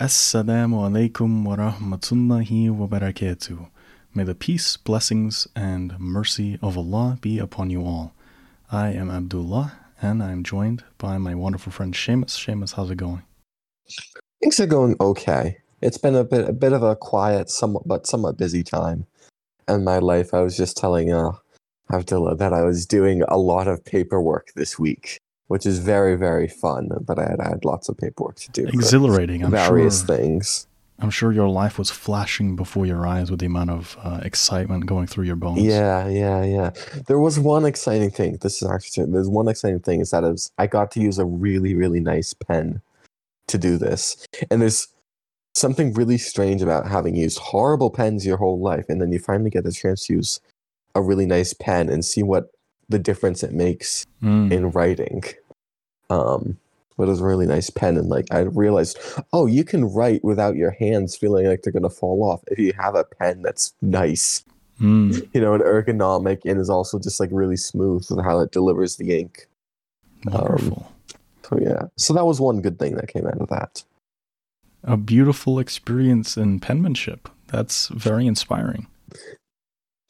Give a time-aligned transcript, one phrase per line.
[0.00, 3.68] Assalamu alaikum wa rahmatullahi wa barakatuh.
[4.12, 8.12] May the peace, blessings, and mercy of Allah be upon you all.
[8.72, 12.30] I am Abdullah, and I'm joined by my wonderful friend Seamus.
[12.30, 13.22] Seamus, how's it going?
[14.42, 15.58] Things are going okay.
[15.80, 19.06] It's been a bit a bit of a quiet, somewhat but somewhat busy time
[19.68, 20.34] in my life.
[20.34, 21.34] I was just telling uh,
[21.92, 26.48] Abdullah that I was doing a lot of paperwork this week which is very very
[26.48, 26.90] fun.
[27.00, 28.66] But I had, I had lots of paperwork to do.
[28.68, 29.44] Exhilarating.
[29.44, 30.66] I'm various sure, things.
[31.00, 34.86] I'm sure your life was flashing before your eyes with the amount of uh, excitement
[34.86, 35.60] going through your bones.
[35.60, 36.70] Yeah, yeah, yeah.
[37.08, 38.38] There was one exciting thing.
[38.40, 41.24] This is actually there's one exciting thing is that was, I got to use a
[41.24, 42.80] really really nice pen
[43.48, 44.88] to do this, and there's
[45.56, 49.50] something really strange about having used horrible pens your whole life, and then you finally
[49.50, 50.40] get the chance to use
[50.94, 52.52] a really nice pen and see what
[52.88, 54.50] the difference it makes mm.
[54.50, 55.22] in writing.
[56.10, 56.58] Um,
[56.96, 58.98] but it was a really nice pen, and like I realized,
[59.32, 62.72] oh, you can write without your hands feeling like they're gonna fall off if you
[62.78, 64.44] have a pen that's nice,
[64.80, 65.28] mm.
[65.34, 68.96] you know, and ergonomic, and is also just like really smooth with how it delivers
[68.96, 69.48] the ink.
[70.24, 70.86] Wonderful.
[70.86, 73.82] Um, so yeah, so that was one good thing that came out of that.
[74.84, 77.28] A beautiful experience in penmanship.
[77.48, 78.86] That's very inspiring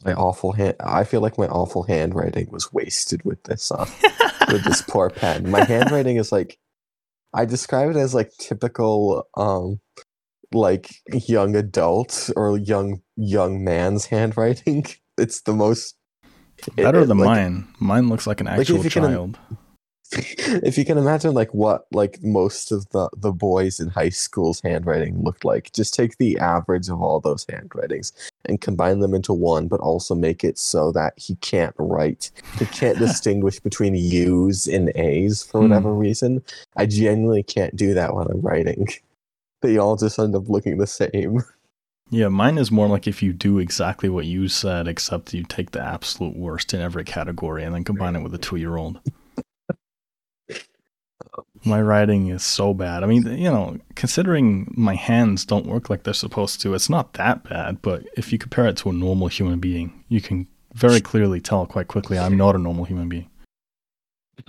[0.05, 3.86] my awful hand i feel like my awful handwriting was wasted with this uh,
[4.50, 5.50] with this poor pen.
[5.50, 6.58] My handwriting is like
[7.33, 9.80] i describe it as like typical um
[10.55, 14.86] like young adult or young young man's handwriting.
[15.16, 15.94] It's the most
[16.74, 17.68] better it, than like, mine.
[17.78, 19.39] Mine looks like an actual like child.
[19.48, 19.58] can,
[20.62, 24.60] if you can imagine like what like most of the the boys in high school's
[24.60, 28.12] handwriting looked like just take the average of all those handwritings
[28.44, 32.66] and combine them into one but also make it so that he can't write he
[32.66, 35.98] can't distinguish between u's and a's for whatever hmm.
[35.98, 36.42] reason.
[36.76, 38.88] I genuinely can't do that when i'm writing.
[39.62, 41.40] They all just end up looking the same.
[42.10, 45.70] Yeah, mine is more like if you do exactly what you said, except you take
[45.70, 49.00] the absolute worst in every category and then combine it with a two year old
[51.67, 53.02] my writing is so bad.
[53.02, 57.14] I mean, you know, considering my hands don't work like they're supposed to, it's not
[57.14, 57.83] that bad.
[57.83, 61.67] But if you compare it to a normal human being, you can very clearly tell
[61.67, 63.30] quite quickly I'm not a normal human being.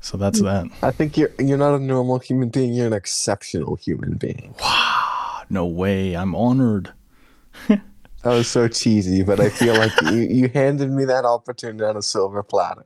[0.00, 0.70] so that's that.
[0.82, 2.72] I think you're you're not a normal human being.
[2.72, 4.54] You're an exceptional human being.
[4.60, 5.42] Wow!
[5.50, 6.16] No way.
[6.16, 6.92] I'm honored.
[7.68, 7.80] that
[8.24, 12.02] was so cheesy, but I feel like you, you handed me that opportunity on a
[12.02, 12.84] silver platter.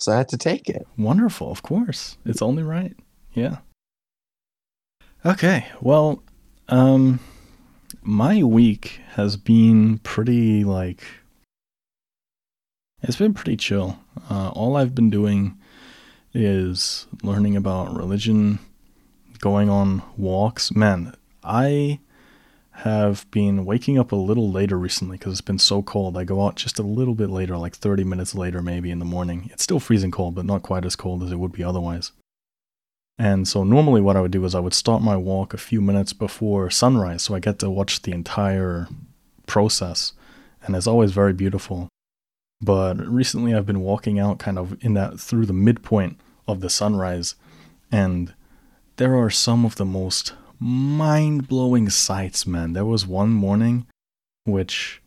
[0.00, 0.86] So I had to take it.
[0.96, 2.16] Wonderful, of course.
[2.24, 2.96] It's only right.
[3.34, 3.58] Yeah.
[5.24, 6.22] Okay, well,
[6.68, 7.20] um
[8.02, 11.02] my week has been pretty like
[13.02, 13.98] it's been pretty chill.
[14.28, 15.58] Uh, all I've been doing
[16.34, 18.58] is learning about religion,
[19.38, 20.70] going on walks.
[20.72, 22.00] Man, I
[22.84, 26.16] have been waking up a little later recently because it's been so cold.
[26.16, 29.04] I go out just a little bit later, like 30 minutes later, maybe in the
[29.04, 29.50] morning.
[29.52, 32.12] It's still freezing cold, but not quite as cold as it would be otherwise.
[33.18, 35.82] And so, normally, what I would do is I would start my walk a few
[35.82, 38.88] minutes before sunrise, so I get to watch the entire
[39.46, 40.14] process.
[40.62, 41.88] And it's always very beautiful.
[42.62, 46.18] But recently, I've been walking out kind of in that through the midpoint
[46.48, 47.34] of the sunrise,
[47.92, 48.32] and
[48.96, 52.74] there are some of the most mind blowing sights, man.
[52.74, 53.86] There was one morning
[54.44, 55.00] which,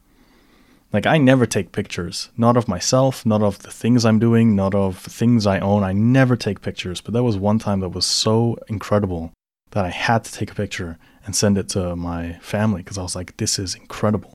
[0.91, 2.29] like, I never take pictures.
[2.35, 5.83] Not of myself, not of the things I'm doing, not of things I own.
[5.83, 7.01] I never take pictures.
[7.01, 9.31] But there was one time that was so incredible
[9.71, 13.03] that I had to take a picture and send it to my family because I
[13.03, 14.33] was like, this is incredible.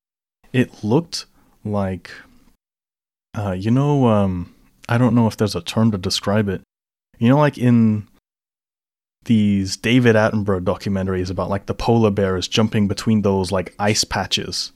[0.52, 1.26] It looked
[1.64, 2.10] like,
[3.36, 4.54] uh, you know, um,
[4.88, 6.62] I don't know if there's a term to describe it.
[7.18, 8.08] You know, like in
[9.24, 14.72] these David Attenborough documentaries about like the polar bears jumping between those like ice patches.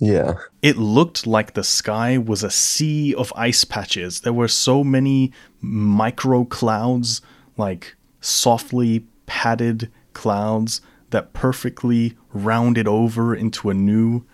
[0.00, 0.34] Yeah.
[0.62, 4.20] It looked like the sky was a sea of ice patches.
[4.20, 7.20] There were so many micro clouds,
[7.56, 14.24] like softly padded clouds that perfectly rounded over into a new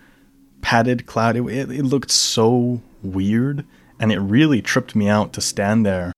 [0.61, 1.35] padded cloud.
[1.35, 3.65] It, it, it looked so weird,
[3.99, 6.13] and it really tripped me out to stand there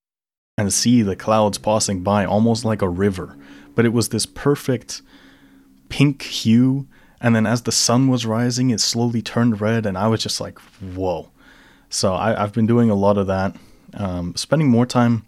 [0.60, 3.38] and see the clouds passing by almost like a river.
[3.76, 5.02] But it was this perfect
[5.88, 6.86] pink hue.
[7.22, 9.86] And then as the sun was rising, it slowly turned red.
[9.86, 11.30] And I was just like, whoa.
[11.90, 13.56] So I, have been doing a lot of that,
[13.94, 15.26] um, spending more time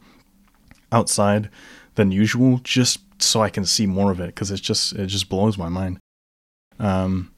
[0.91, 1.49] outside
[1.95, 5.29] than usual, just so I can see more of it, because it's just it just
[5.29, 5.97] blows my mind.
[6.77, 7.31] Um,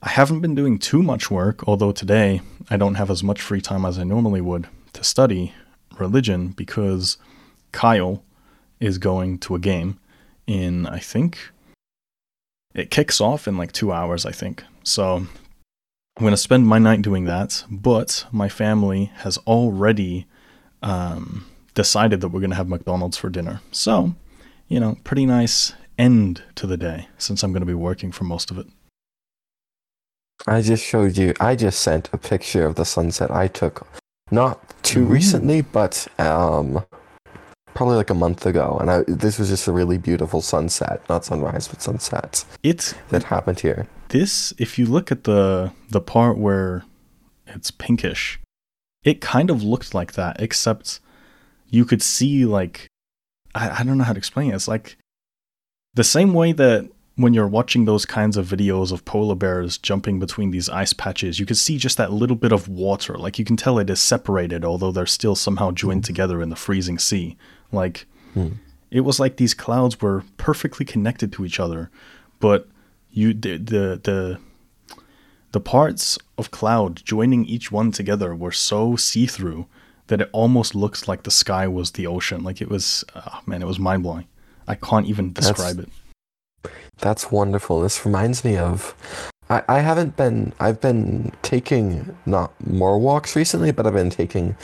[0.00, 2.40] I haven't been doing too much work, although today
[2.70, 5.52] I don't have as much free time as I normally would to study
[6.00, 7.18] religion because
[7.72, 8.22] Kyle
[8.80, 9.98] is going to a game
[10.46, 11.38] in I think
[12.74, 14.64] it kicks off in like two hours, I think.
[14.82, 17.64] So I'm gonna spend my night doing that.
[17.70, 20.26] But my family has already
[20.82, 23.60] um, decided that we're gonna have McDonald's for dinner.
[23.72, 24.14] So
[24.68, 28.50] you know, pretty nice end to the day since I'm gonna be working for most
[28.50, 28.66] of it.
[30.46, 31.34] I just showed you.
[31.38, 33.86] I just sent a picture of the sunset I took,
[34.30, 35.06] not too Ooh.
[35.06, 36.84] recently, but um,
[37.74, 38.78] probably like a month ago.
[38.80, 43.24] And I, this was just a really beautiful sunset, not sunrise, but sunset It's that
[43.24, 43.86] happened here.
[44.08, 46.84] this if you look at the the part where
[47.46, 48.38] it's pinkish
[49.04, 51.00] it kind of looked like that except
[51.68, 52.88] you could see like
[53.54, 54.96] I, I don't know how to explain it it's like
[55.94, 60.18] the same way that when you're watching those kinds of videos of polar bears jumping
[60.18, 63.14] between these ice patches you could see just that little bit of water.
[63.16, 66.56] Like you can tell it is separated although they're still somehow joined together in the
[66.56, 67.36] freezing sea.
[67.72, 68.48] Like Hmm.
[68.90, 71.90] it was like these clouds were perfectly connected to each other
[72.38, 72.68] but
[73.10, 74.38] you the the the,
[75.52, 79.66] the parts of cloud joining each one together were so see-through
[80.06, 82.42] that it almost looks like the sky was the ocean.
[82.44, 84.26] Like it was oh man it was mind-blowing.
[84.68, 85.88] I can't even That's- describe it
[86.98, 87.80] That's wonderful.
[87.80, 88.94] This reminds me of.
[89.48, 90.52] I, I haven't been.
[90.60, 94.56] I've been taking not more walks recently, but I've been taking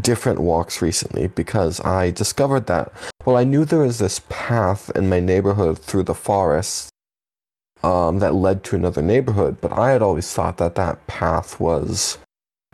[0.00, 2.92] different walks recently because I discovered that.
[3.24, 6.90] Well, I knew there was this path in my neighborhood through the forest
[7.82, 12.18] um, that led to another neighborhood, but I had always thought that that path was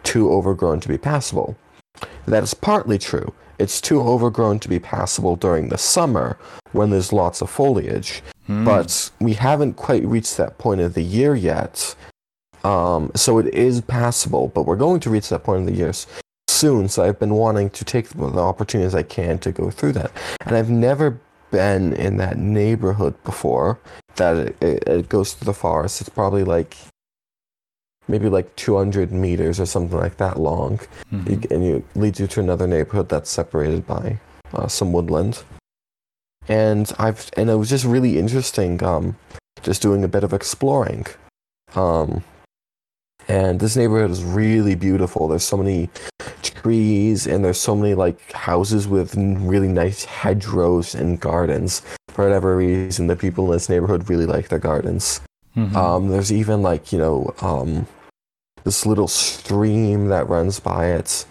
[0.02, 1.56] too overgrown to be passable.
[2.26, 3.32] That is partly true.
[3.58, 6.36] It's too overgrown to be passable during the summer
[6.72, 8.64] when there's lots of foliage Hmm.
[8.64, 11.94] but we haven't quite reached that point of the year yet.
[12.64, 15.92] Um, so it is passable, but we're going to reach that point of the year
[16.48, 16.88] soon.
[16.88, 20.10] So I've been wanting to take the the opportunities I can to go through that,
[20.46, 21.20] and I've never
[21.50, 23.78] been in that neighborhood before.
[24.16, 26.00] That it, it, it goes through the forest.
[26.00, 26.76] It's probably like
[28.08, 30.80] maybe like 200 meters or something like that long,
[31.12, 31.28] Mhm.
[31.30, 34.18] you, and it leads you to another neighborhood that's separated by
[34.54, 35.42] uh, some woodland.
[36.48, 39.16] And I've and it was just really interesting, um,
[39.62, 41.06] just doing a bit of exploring.
[41.74, 42.22] Um,
[43.28, 45.28] and this neighborhood is really beautiful.
[45.28, 45.88] There's so many
[46.42, 51.82] trees, and there's so many like houses with really nice hedgerows and gardens.
[52.08, 55.20] For whatever reason, the people in this neighborhood really like their gardens.
[55.56, 55.74] Mhm.
[55.76, 57.86] Um, there's even like you know um,
[58.64, 61.26] this little stream that runs by it,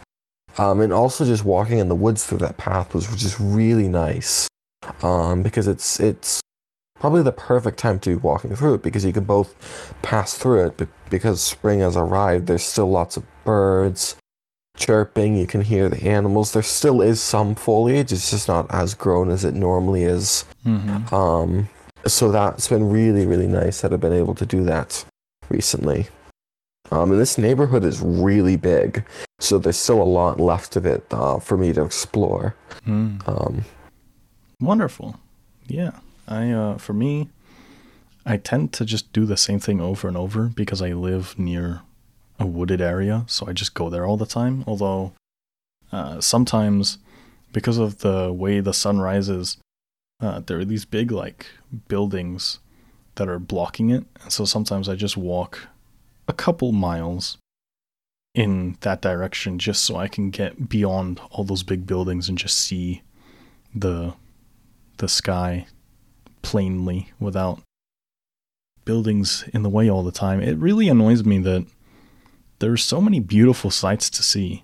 [0.58, 4.48] um, and also just walking in the woods through that path was just really nice,
[5.02, 6.40] um, because it's it's
[7.00, 9.56] probably the perfect time to be walking through it because you can both
[10.04, 14.16] pass through it, but because spring has arrived, there's still lots of birds
[14.78, 15.36] chirping.
[15.36, 16.54] You can hear the animals.
[16.54, 18.12] There still is some foliage.
[18.12, 20.46] It's just not as grown as it normally is.
[20.66, 21.12] Mhm.
[22.08, 25.06] So that's been really, really nice that I've been able to do that
[25.50, 26.08] recently.
[26.92, 29.06] Um, and this neighborhood is really big,
[29.40, 32.56] so there's still a lot left of it uh, for me to explore.
[32.86, 33.26] Mm.
[33.28, 33.64] Um,
[34.60, 35.20] Wonderful.
[35.68, 35.92] Yeah.
[36.28, 37.30] I uh for me
[38.26, 41.82] I tend to just do the same thing over and over because I live near
[42.40, 44.64] a wooded area, so I just go there all the time.
[44.68, 45.14] Although
[45.92, 47.00] uh sometimes
[47.54, 49.58] because of the way the sun rises,
[50.22, 51.48] uh there are these big like
[51.88, 52.60] buildings
[53.16, 54.06] that are blocking it.
[54.22, 55.68] And so sometimes I just walk
[56.28, 57.38] a couple miles
[58.34, 62.58] in that direction just so I can get beyond all those big buildings and just
[62.58, 63.02] see
[63.76, 64.14] the
[64.98, 65.68] the sky
[66.42, 67.62] plainly without
[68.86, 70.42] buildings in the way all the time.
[70.42, 71.66] It really annoys me that
[72.60, 74.64] there are so many beautiful sights to see,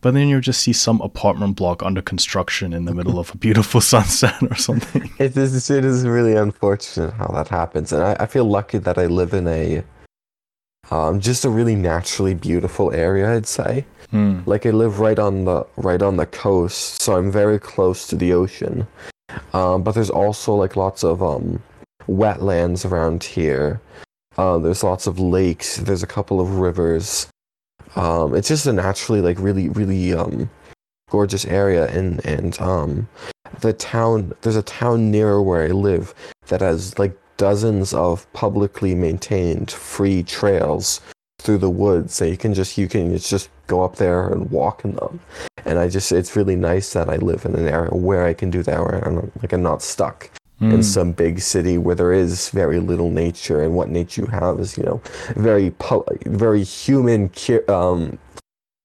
[0.00, 3.36] but then you'll just see some apartment block under construction in the middle of a
[3.36, 5.10] beautiful sunset or something.
[5.18, 8.98] it is it is really unfortunate how that happens, and I, I feel lucky that
[8.98, 9.82] I live in a
[10.90, 13.34] um, just a really naturally beautiful area.
[13.34, 13.84] I'd say.
[14.10, 14.40] Hmm.
[14.46, 18.16] like I live right on the right on the coast, so I'm very close to
[18.16, 18.86] the ocean.
[19.52, 21.62] Um, but there's also like lots of um,
[22.08, 23.80] wetlands around here.
[24.38, 25.76] Uh, there's lots of lakes.
[25.76, 27.26] There's a couple of rivers.
[27.96, 30.50] Um, it's just a naturally like really really um,
[31.10, 33.08] gorgeous area, and and um,
[33.60, 34.32] the town.
[34.42, 36.14] There's a town near where I live
[36.48, 41.00] that has like dozens of publicly maintained free trails
[41.38, 44.84] through the woods so you can just you can just go up there and walk
[44.84, 45.20] in them
[45.64, 48.50] and i just it's really nice that i live in an area where i can
[48.50, 50.72] do that where i'm like i'm not stuck Hmm.
[50.72, 54.58] in some big city where there is very little nature and what nature you have
[54.58, 55.00] is you know
[55.36, 55.72] very
[56.26, 57.30] very human
[57.68, 58.18] um,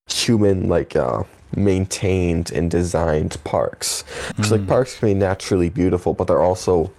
[0.07, 1.23] human like uh
[1.55, 4.03] maintained and designed parks.
[4.29, 4.67] Because like Mm.
[4.67, 6.91] parks can be naturally beautiful, but they're also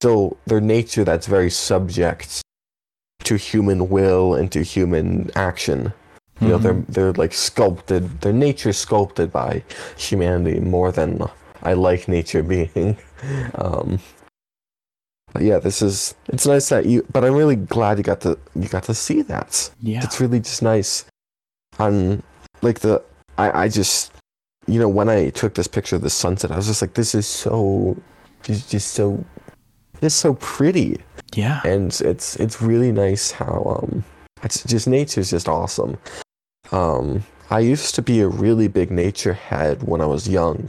[0.00, 2.42] still their nature that's very subject
[3.24, 5.92] to human will and to human action.
[6.40, 6.86] You know, they're Mhm.
[6.88, 8.20] they're like sculpted.
[8.20, 9.62] Their nature sculpted by
[9.96, 11.22] humanity more than
[11.62, 12.96] I like nature being.
[13.54, 14.00] Um,
[15.32, 17.04] but yeah, this is it's nice that you.
[17.12, 19.70] But I'm really glad you got to you got to see that.
[19.80, 20.00] yeah.
[20.02, 21.04] It's really just nice.
[21.78, 22.22] On
[22.60, 23.02] like the
[23.38, 24.12] I I just
[24.66, 27.14] you know when I took this picture of the sunset, I was just like, this
[27.14, 27.96] is so
[28.42, 29.24] just just so
[30.00, 30.98] it's so pretty
[31.34, 31.60] Yeah.
[31.64, 34.04] and it's it's really nice how um
[34.42, 35.96] it's just nature's just awesome
[36.72, 40.68] um i used to be a really big nature head when i was young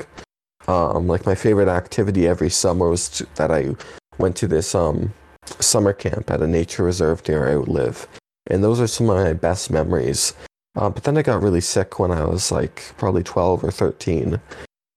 [0.68, 3.76] um like my favorite activity every summer was to, that i
[4.18, 5.14] went to this um
[5.60, 8.08] summer camp at a nature reserve near where i live.
[8.48, 10.34] And those are some of my best memories.
[10.76, 14.40] Uh, but then i got really sick when i was like probably 12 or 13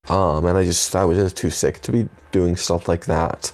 [0.09, 3.51] um and i just i was just too sick to be doing stuff like that.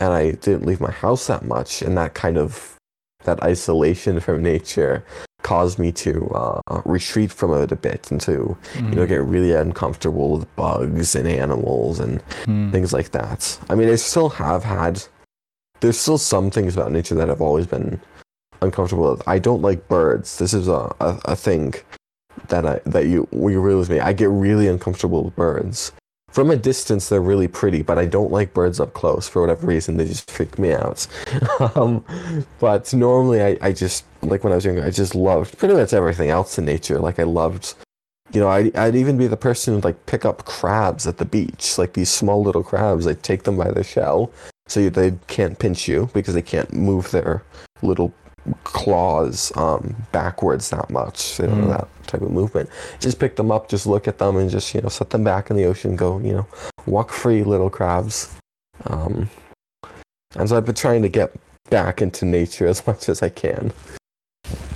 [0.00, 2.75] And I didn't leave my house that much, and that kind of
[3.26, 5.04] that isolation from nature
[5.42, 9.52] caused me to uh, retreat from it a bit and to you know get really
[9.52, 12.72] uncomfortable with bugs and animals and Mm.
[12.72, 13.58] things like that.
[13.70, 15.02] I mean, I still have had.
[15.80, 18.00] There's still some things about nature that I've always been
[18.62, 19.22] uncomfortable with.
[19.28, 20.38] I don't like birds.
[20.38, 21.74] This is a, a, a thing
[22.48, 24.00] that I that you you realize me.
[24.00, 25.92] I get really uncomfortable with birds.
[26.36, 29.66] From a distance, they're really pretty, but I don't like birds up close for whatever
[29.66, 29.96] reason.
[29.96, 31.06] They just freak me out.
[31.74, 32.04] um,
[32.58, 35.94] but normally, I, I just like when I was younger, I just loved pretty much
[35.94, 36.98] everything else in nature.
[36.98, 37.74] Like I loved,
[38.32, 41.24] you know, I'd, I'd even be the person who'd like pick up crabs at the
[41.24, 43.06] beach, like these small little crabs.
[43.06, 44.30] I'd take them by the shell
[44.68, 47.44] so they can't pinch you because they can't move their
[47.80, 48.12] little
[48.64, 51.36] claws um, backwards that much.
[51.36, 51.68] They don't Mm.
[51.78, 52.68] that type of movement.
[53.00, 55.50] Just pick them up, just look at them, and just you know set them back
[55.50, 55.96] in the ocean.
[55.96, 56.46] Go, you know,
[56.86, 58.34] walk free, little crabs.
[58.86, 59.28] Um,
[60.36, 61.32] and so I've been trying to get
[61.70, 63.72] back into nature as much as I can.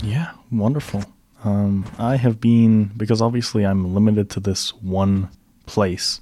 [0.02, 1.04] Yeah, wonderful.
[1.44, 5.28] Um, I have been because obviously I'm limited to this one
[5.66, 6.20] place,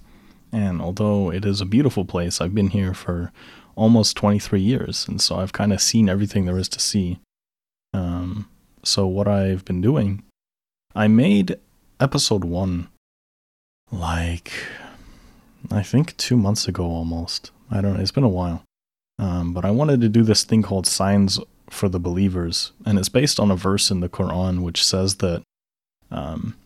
[0.52, 3.32] and although it is a beautiful place, I've been here for
[3.74, 7.18] almost 23 years, and so I've kind of seen everything there is to see.
[7.98, 8.48] Um,
[8.84, 10.22] so what I've been doing,
[10.94, 11.56] I made
[12.00, 12.88] episode one,
[13.90, 14.52] like
[15.70, 17.50] I think two months ago almost.
[17.70, 18.00] I don't know.
[18.00, 18.62] It's been a while.
[19.18, 23.08] Um, but I wanted to do this thing called Signs for the Believers, and it's
[23.08, 25.42] based on a verse in the Quran which says that.
[26.10, 26.56] Um,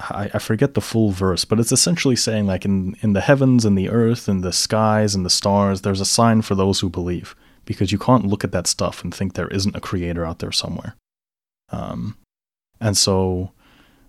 [0.00, 3.64] I, I forget the full verse, but it's essentially saying like in, in the heavens
[3.64, 6.88] and the earth and the skies and the stars, there's a sign for those who
[6.88, 7.34] believe,
[7.68, 10.50] because you can't look at that stuff and think there isn't a creator out there
[10.50, 10.96] somewhere.
[11.68, 12.16] Um,
[12.80, 13.52] and so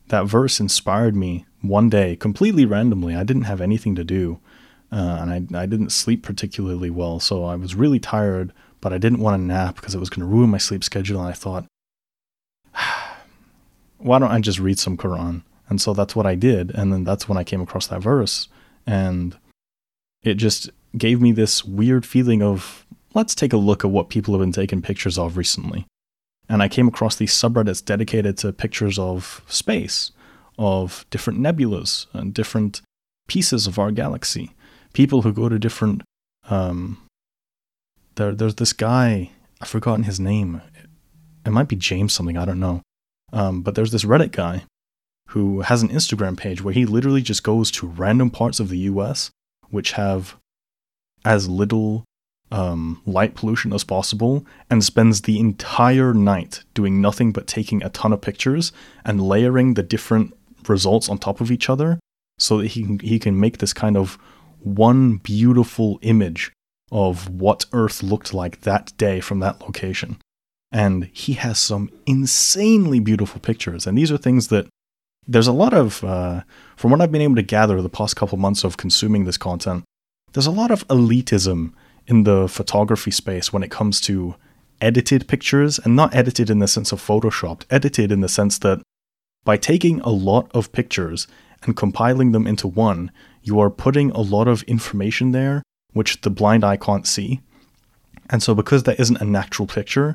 [0.08, 3.18] that verse inspired me one day completely randomly.
[3.18, 4.40] I didn't have anything to do,
[4.94, 8.98] uh, and I, I didn't sleep particularly well, so I was really tired, but I
[8.98, 11.20] didn't want to nap because it was going to ruin my sleep schedule.
[11.20, 11.66] And I thought,
[13.98, 15.44] why don't I just read some Quran?
[15.68, 18.48] And so that's what I did, and then that's when I came across that verse,
[18.88, 19.38] and
[20.24, 24.34] it just gave me this weird feeling of let's take a look at what people
[24.34, 25.86] have been taking pictures of recently.
[26.48, 30.12] And I came across these subreddits dedicated to pictures of space,
[30.58, 32.82] of different nebulas and different
[33.28, 34.56] pieces of our galaxy.
[34.94, 36.02] People who go to different.
[36.50, 36.98] Um,
[38.16, 39.32] there, there's this guy.
[39.62, 40.62] I've forgotten his name.
[41.46, 42.38] It might be James something.
[42.38, 42.82] I don't know.
[43.32, 44.64] Um, but there's this Reddit guy
[45.30, 48.80] who has an Instagram page where he literally just goes to random parts of the
[48.80, 49.30] U.S.
[49.70, 50.36] which have
[51.24, 52.04] as little
[52.52, 57.90] um, light pollution as possible and spends the entire night doing nothing but taking a
[57.90, 58.72] ton of pictures
[59.06, 60.36] and layering the different
[60.68, 62.00] results on top of each other
[62.38, 64.18] so that he can, he can make this kind of
[64.62, 66.52] one beautiful image
[66.92, 70.18] of what Earth looked like that day from that location.
[70.72, 73.86] And he has some insanely beautiful pictures.
[73.86, 74.68] And these are things that
[75.28, 76.42] there's a lot of, uh,
[76.76, 79.84] from what I've been able to gather the past couple months of consuming this content,
[80.34, 81.74] there's a lot of elitism
[82.10, 84.36] in the photography space when it comes to
[84.82, 88.82] edited pictures, and not edited in the sense of photoshopped, edited in the sense that
[89.44, 91.28] by taking a lot of pictures
[91.64, 93.12] and compiling them into one,
[93.44, 95.64] you are putting a lot of information there
[95.94, 97.42] which the blind eye can't see.
[98.30, 100.14] And so, because that isn't a natural picture,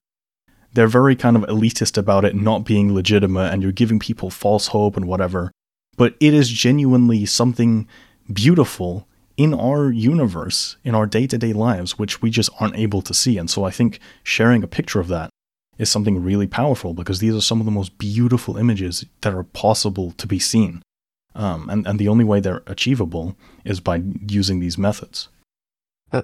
[0.73, 4.69] they're very kind of elitist about it not being legitimate and you're giving people false
[4.69, 5.51] hope and whatever.
[5.97, 7.87] But it is genuinely something
[8.33, 9.07] beautiful
[9.37, 13.15] in our universe, in our day to day lives, which we just aren't able to
[13.15, 13.39] see.
[13.39, 15.31] And so I think sharing a picture of that
[15.77, 19.43] is something really powerful because these are some of the most beautiful images that are
[19.43, 20.83] possible to be seen.
[21.35, 25.29] Um, and, and the only way they're achievable is by using these methods.
[26.13, 26.23] Uh,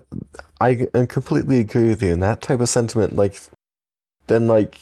[0.61, 2.13] I completely agree with you.
[2.13, 3.41] And that type of sentiment, like,
[4.29, 4.79] then like,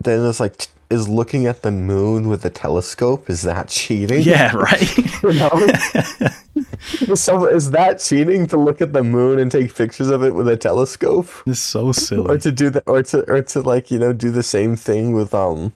[0.00, 4.22] then it's like, is looking at the moon with a telescope is that cheating?
[4.22, 4.98] Yeah, right.
[5.22, 7.14] You know?
[7.14, 10.48] so is that cheating to look at the moon and take pictures of it with
[10.48, 11.28] a telescope?
[11.44, 12.36] it's so silly.
[12.36, 15.12] Or to do that, or to or to like you know do the same thing
[15.12, 15.72] with um,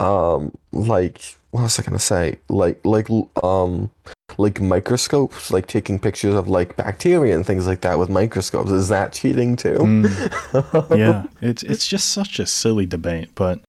[0.00, 2.38] um, like what was I gonna say?
[2.50, 3.08] Like like
[3.42, 3.90] um,
[4.36, 8.70] like microscopes, like taking pictures of like bacteria and things like that with microscopes.
[8.70, 9.78] Is that cheating too?
[9.78, 13.60] Mm, yeah, it's it's just such a silly debate, but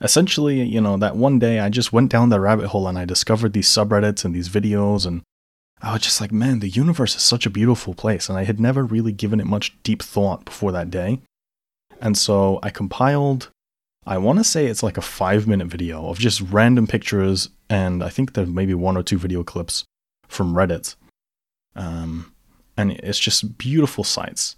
[0.00, 3.04] essentially, you know, that one day I just went down the rabbit hole and I
[3.04, 5.20] discovered these subreddits and these videos and
[5.82, 8.58] I was just like, man, the universe is such a beautiful place and I had
[8.58, 11.20] never really given it much deep thought before that day.
[12.00, 13.50] And so I compiled
[14.08, 18.08] I want to say it's like a 5-minute video of just random pictures and I
[18.08, 19.84] think there's maybe one or two video clips
[20.26, 20.96] from Reddit.
[21.76, 22.32] Um
[22.76, 24.56] and it's just beautiful sights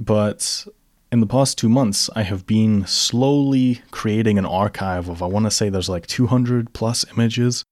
[0.00, 0.66] but
[1.12, 5.46] in the past two months, I have been slowly creating an archive of, I want
[5.46, 7.64] to say there's like 200 plus images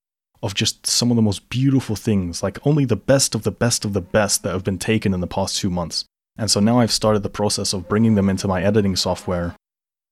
[0.43, 3.85] of just some of the most beautiful things, like only the best of the best
[3.85, 6.05] of the best that have been taken in the past two months.
[6.37, 9.57] And so now I've started the process of bringing them into my editing software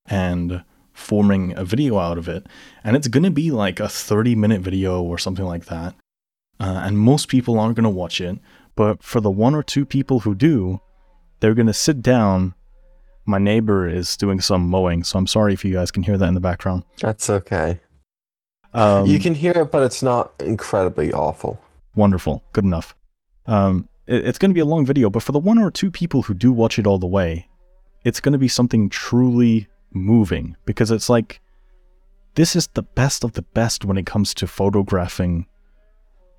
[0.05, 2.45] and forming a video out of it.
[2.83, 5.95] And it's going to be like a 30 minute video or something like that.
[6.59, 8.37] Uh, and most people aren't going to watch it.
[8.75, 10.81] But for the one or two people who do,
[11.39, 12.53] they're going to sit down.
[13.25, 16.27] My neighbor is doing some mowing, so I'm sorry if you guys can hear that
[16.27, 16.83] in the background.
[16.99, 17.79] That's okay.
[18.73, 21.61] Um, you can hear it, but it's not incredibly awful.
[21.95, 22.43] Wonderful.
[22.53, 22.95] Good enough.
[23.45, 25.89] Um, it- it's going to be a long video, but for the one or two
[25.91, 27.47] people who do watch it all the way,
[28.03, 31.41] it's going to be something truly moving because it's like
[32.35, 35.45] this is the best of the best when it comes to photographing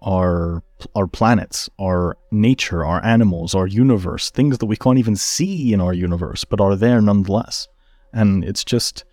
[0.02, 0.62] our
[0.94, 5.80] our planets, our nature, our animals, our universe, things that we can't even see in
[5.80, 7.68] our universe but are there nonetheless.
[8.12, 9.04] And it's just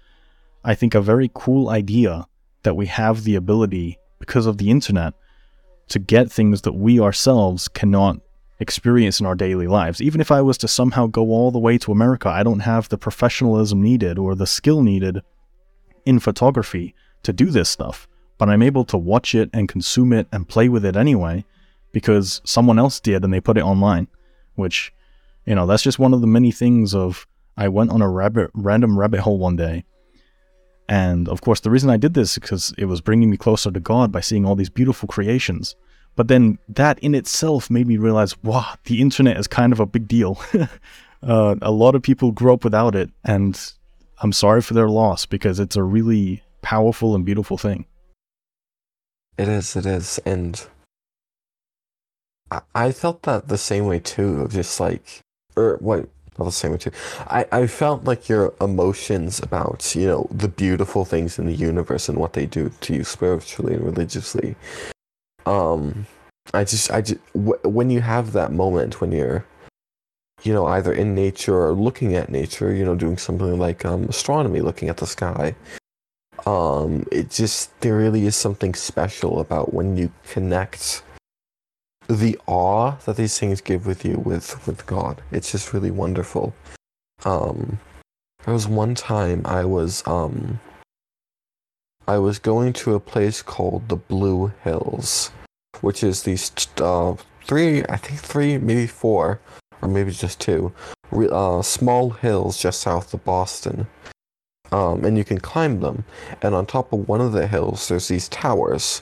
[0.63, 2.25] I think a very cool idea
[2.63, 5.13] that we have the ability because of the internet
[5.89, 8.21] to get things that we ourselves cannot
[8.61, 10.01] experience in our daily lives.
[10.01, 12.87] Even if I was to somehow go all the way to America, I don't have
[12.87, 15.21] the professionalism needed or the skill needed
[16.05, 18.07] in photography to do this stuff.
[18.37, 21.43] But I'm able to watch it and consume it and play with it anyway
[21.91, 24.07] because someone else did and they put it online.
[24.55, 24.93] Which,
[25.45, 28.51] you know, that's just one of the many things of I went on a rabbit
[28.53, 29.85] random rabbit hole one day
[30.91, 33.71] and of course, the reason I did this is because it was bringing me closer
[33.71, 35.77] to God by seeing all these beautiful creations.
[36.15, 39.85] But then that in itself made me realize, wow, the internet is kind of a
[39.85, 40.39] big deal.
[41.23, 43.59] uh, a lot of people grew up without it, and
[44.21, 47.85] I'm sorry for their loss because it's a really powerful and beautiful thing.
[49.37, 50.67] It is, it is, and
[52.51, 54.47] I, I felt that the same way too.
[54.49, 55.21] Just like,
[55.55, 56.91] or what, not the same way too.
[57.27, 62.09] I I felt like your emotions about you know the beautiful things in the universe
[62.09, 64.55] and what they do to you spiritually and religiously.
[65.45, 66.05] Um,
[66.53, 69.45] I just I just w- when you have that moment when you're
[70.43, 74.05] you know either in nature or looking at nature you know doing something like um,
[74.05, 75.55] astronomy looking at the sky
[76.47, 81.03] um it just there really is something special about when you connect
[82.07, 85.21] the awe that these things give with you with with god.
[85.31, 86.53] It's just really wonderful.
[87.23, 87.79] Um
[88.43, 90.59] there was one time i was um
[92.13, 95.31] i was going to a place called the blue hills
[95.81, 97.13] which is these uh
[97.49, 99.39] three i think three maybe four
[99.81, 100.71] or maybe just two,
[101.31, 103.87] uh, small hills just south of boston
[104.71, 106.05] um, and you can climb them.
[106.41, 109.01] And on top of one of the hills, there's these towers,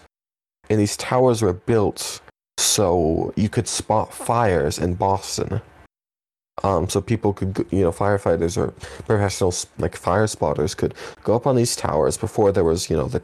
[0.70, 2.22] and these towers were built
[2.58, 5.62] so you could spot fires in Boston.
[6.64, 8.72] Um, so people could, you know, firefighters or
[9.06, 10.94] professionals like fire spotters could
[11.24, 13.22] go up on these towers before there was, you know, the,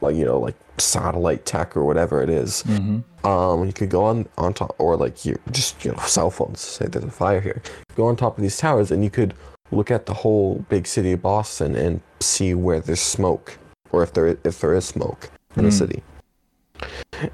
[0.00, 2.62] like, you know, like satellite tech or whatever it is.
[2.66, 3.26] Mm-hmm.
[3.26, 6.60] Um, you could go on on top, or like you just you know cell phones.
[6.60, 7.62] Say there's a fire here.
[7.94, 9.34] Go on top of these towers, and you could
[9.70, 13.58] look at the whole big city of Boston and see where there's smoke,
[13.92, 15.76] or if there if there is smoke in the Hmm.
[15.76, 16.02] city.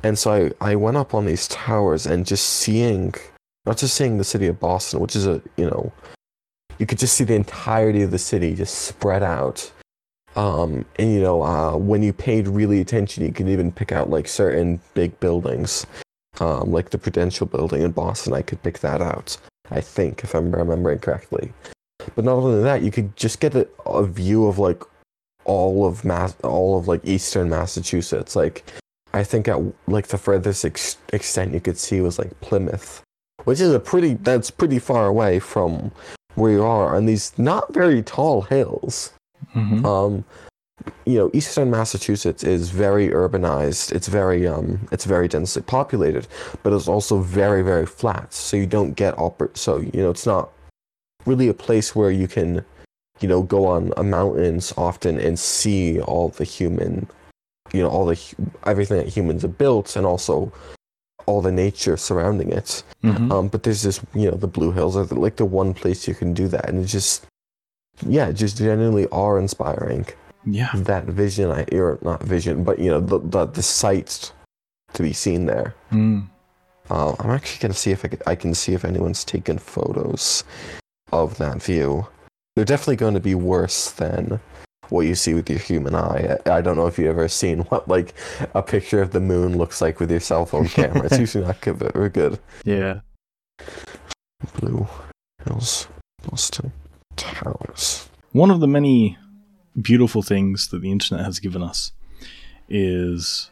[0.02, 3.14] And so I, I went up on these towers and just seeing,
[3.68, 5.92] not just seeing the city of Boston, which is a you know,
[6.78, 9.70] you could just see the entirety of the city just spread out.
[10.36, 14.08] Um, and you know, uh, when you paid really attention, you could even pick out
[14.08, 15.86] like certain big buildings,
[16.40, 18.32] um, like the Prudential Building in Boston.
[18.32, 19.36] I could pick that out.
[19.70, 21.52] I think, if I'm remembering correctly.
[22.14, 24.82] But not only that, you could just get a, a view of like
[25.44, 28.34] all of mass, all of like eastern Massachusetts.
[28.34, 28.64] Like,
[29.12, 33.02] I think at like the furthest ex- extent you could see was like Plymouth,
[33.48, 35.90] which is a pretty that's pretty far away from
[36.34, 39.10] where you are on these not very tall hills.
[39.56, 39.86] Mhm.
[39.86, 40.24] Um,
[41.06, 43.90] you know, eastern Massachusetts is very urbanized.
[43.96, 46.26] It's very um, it's very densely populated,
[46.62, 48.34] but it's also very very flat.
[48.34, 50.50] So you don't get oppor- So you know, it's not
[51.24, 52.66] really a place where you can,
[53.20, 57.08] you know, go on a mountains often and see all the human,
[57.72, 58.18] you know, all the
[58.66, 60.52] everything that humans have built, and also
[61.28, 62.82] all the nature surrounding it.
[63.04, 63.30] Mhm.
[63.32, 66.08] Um, but there's this, you know, the Blue Hills are the, like the one place
[66.08, 67.26] you can do that, and it's just,
[68.16, 70.06] yeah, just genuinely awe inspiring
[70.44, 70.70] yeah.
[70.74, 74.32] that vision I or not vision, but you know the the, the sights
[74.94, 75.74] to be seen there.
[75.92, 76.28] Mm.
[76.90, 80.44] Uh, I'm actually gonna see if I, could, I can see if anyone's taken photos
[81.12, 82.06] of that view.
[82.54, 84.40] They're definitely going to be worse than
[84.90, 86.38] what you see with your human eye.
[86.46, 88.14] I, don't know if you've ever seen what like
[88.54, 91.06] a picture of the moon looks like with your cell phone camera.
[91.06, 92.38] It's usually not good, very good.
[92.64, 93.00] Yeah.
[94.60, 94.86] Blue
[95.44, 95.88] Hills,
[96.28, 96.72] Boston
[97.16, 98.08] Towers.
[98.32, 99.18] One of the many
[99.80, 101.92] beautiful things that the internet has given us
[102.68, 103.50] is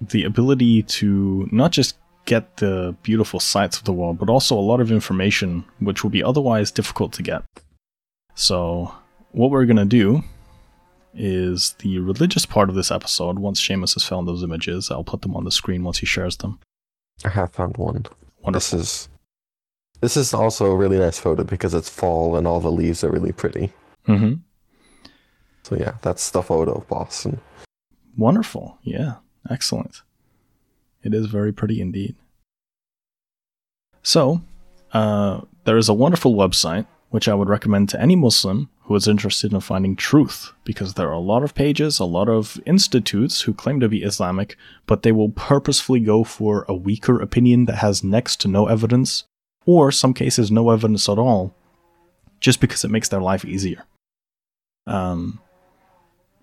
[0.00, 4.60] the ability to not just get the beautiful sights of the world, but also a
[4.60, 7.42] lot of information which would be otherwise difficult to get.
[8.34, 8.92] So,
[9.32, 10.22] what we're going to do
[11.16, 13.38] is the religious part of this episode.
[13.38, 16.36] Once Seamus has found those images, I'll put them on the screen once he shares
[16.38, 16.58] them.
[17.24, 18.06] I have found one.
[18.42, 18.52] Wonderful.
[18.52, 19.08] This is
[20.00, 23.10] this is also a really nice photo because it's fall and all the leaves are
[23.10, 23.72] really pretty.
[24.06, 24.34] Mm-hmm.
[25.62, 27.40] So yeah, that's the photo of Boston.
[28.16, 28.78] Wonderful.
[28.82, 29.14] Yeah.
[29.48, 30.02] Excellent.
[31.02, 32.16] It is very pretty indeed.
[34.02, 34.42] So,
[34.92, 39.08] uh, there is a wonderful website which I would recommend to any Muslim who is
[39.08, 43.42] interested in finding truth, because there are a lot of pages, a lot of institutes
[43.42, 47.76] who claim to be Islamic, but they will purposefully go for a weaker opinion that
[47.76, 49.24] has next to no evidence,
[49.64, 51.54] or some cases no evidence at all,
[52.40, 53.86] just because it makes their life easier.
[54.86, 55.40] Um,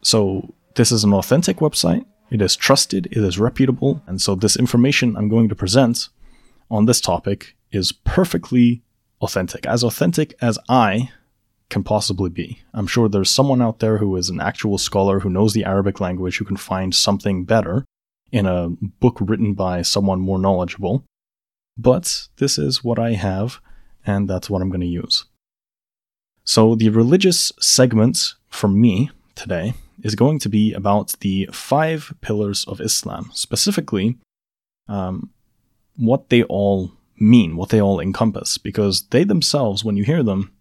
[0.01, 2.05] so this is an authentic website.
[2.31, 6.09] It is trusted, it is reputable, and so this information I'm going to present
[6.71, 8.81] on this topic is perfectly
[9.21, 11.11] authentic, as authentic as I
[11.71, 12.61] can possibly be.
[12.73, 15.99] I'm sure there's someone out there who is an actual scholar who knows the Arabic
[15.99, 17.85] language who can find something better
[18.31, 21.03] in a book written by someone more knowledgeable.
[21.77, 23.59] But this is what I have,
[24.05, 25.25] and that's what I'm going to use.
[26.43, 32.65] So, the religious segment for me today is going to be about the five pillars
[32.65, 34.17] of Islam, specifically
[34.87, 35.29] um,
[35.95, 40.51] what they all mean, what they all encompass, because they themselves, when you hear them,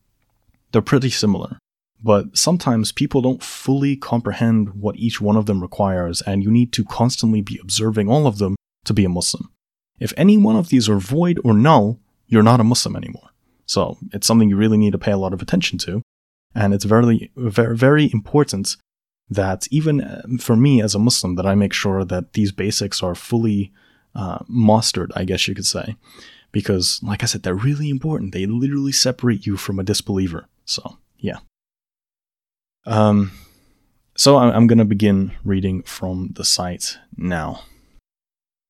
[0.72, 1.58] they're pretty similar.
[2.02, 6.72] But sometimes people don't fully comprehend what each one of them requires, and you need
[6.72, 8.56] to constantly be observing all of them
[8.86, 9.52] to be a Muslim.
[9.98, 13.28] If any one of these are void or null, you're not a Muslim anymore.
[13.66, 16.02] So it's something you really need to pay a lot of attention to.
[16.54, 18.76] And it's very, very, very important
[19.28, 23.02] that even uh, for me as a Muslim, that I make sure that these basics
[23.02, 23.72] are fully
[24.14, 25.96] uh, mastered, I guess you could say.
[26.50, 28.32] Because, like I said, they're really important.
[28.32, 30.48] They literally separate you from a disbeliever.
[30.70, 31.40] So, yeah.
[32.86, 33.32] Um,
[34.16, 37.62] so I'm going to begin reading from the site now.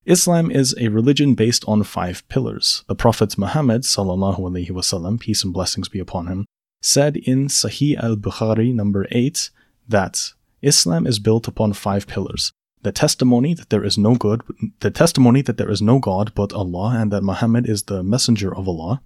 [0.06, 2.84] Islam is a religion based on five pillars.
[2.88, 6.46] The Prophet Muhammad wasallam, peace and blessings be upon him,
[6.80, 9.50] said in Sahih al-Bukhari number 8
[9.86, 10.32] that
[10.62, 14.40] Islam is built upon five pillars: the testimony that there is no good,
[14.80, 18.54] the testimony that there is no god but Allah and that Muhammad is the messenger
[18.56, 19.02] of Allah,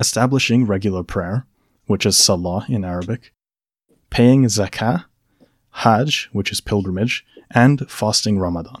[0.00, 1.46] establishing regular prayer,
[1.90, 3.32] which is salah in Arabic,
[4.10, 5.06] paying zakah,
[5.70, 8.80] hajj, which is pilgrimage, and fasting Ramadan.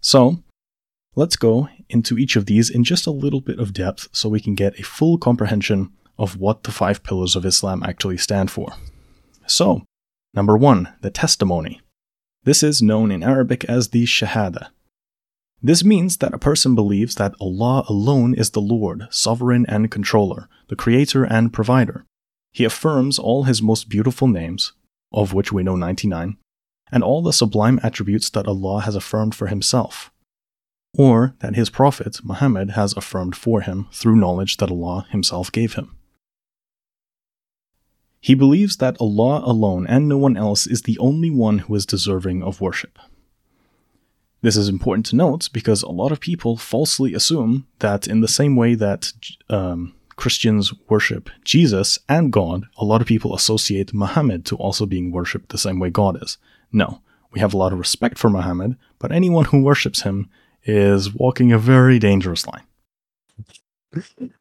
[0.00, 0.38] So,
[1.14, 4.40] let's go into each of these in just a little bit of depth so we
[4.40, 8.72] can get a full comprehension of what the five pillars of Islam actually stand for.
[9.46, 9.82] So,
[10.32, 11.82] number one, the testimony.
[12.44, 14.68] This is known in Arabic as the Shahada.
[15.62, 20.48] This means that a person believes that Allah alone is the Lord, sovereign and controller,
[20.68, 22.06] the creator and provider.
[22.58, 24.72] He affirms all his most beautiful names,
[25.12, 26.38] of which we know 99,
[26.90, 30.10] and all the sublime attributes that Allah has affirmed for himself,
[30.92, 35.74] or that his Prophet, Muhammad, has affirmed for him through knowledge that Allah himself gave
[35.74, 35.94] him.
[38.20, 41.86] He believes that Allah alone and no one else is the only one who is
[41.86, 42.98] deserving of worship.
[44.42, 48.26] This is important to note because a lot of people falsely assume that, in the
[48.26, 49.12] same way that
[49.48, 55.12] um, Christians worship Jesus and God, a lot of people associate Muhammad to also being
[55.12, 56.38] worshipped the same way God is.
[56.72, 57.00] No,
[57.32, 60.28] we have a lot of respect for Muhammad, but anyone who worships him
[60.64, 62.64] is walking a very dangerous line.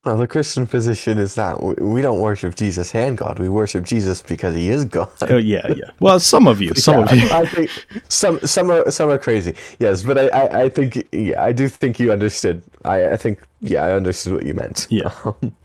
[0.03, 3.39] Well, the Christian position is that we- don't worship Jesus and God.
[3.39, 5.09] We worship Jesus because He is God.
[5.21, 5.91] Oh, yeah, yeah.
[6.01, 7.29] Well, some of you, some of you.
[7.29, 7.71] I, think
[8.09, 9.55] some some are some are crazy.
[9.79, 12.61] Yes, but I, I, I think yeah, I do think you understood.
[12.83, 14.87] I, I think yeah, I understood what you meant.
[14.89, 15.11] Yeah.
[15.23, 15.55] You're um,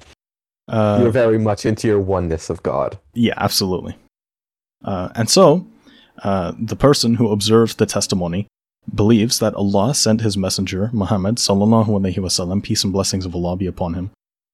[0.72, 2.98] Uh, You're very much into your oneness of God.
[3.14, 3.94] yeah, absolutely.
[4.84, 5.66] Uh, and so,
[6.24, 8.46] uh, the person who observes the testimony
[8.92, 13.54] believes that Allah sent his messenger, Muhammad, sallallahu alaihi wasallam, peace and blessings of Allah
[13.56, 14.10] be upon him,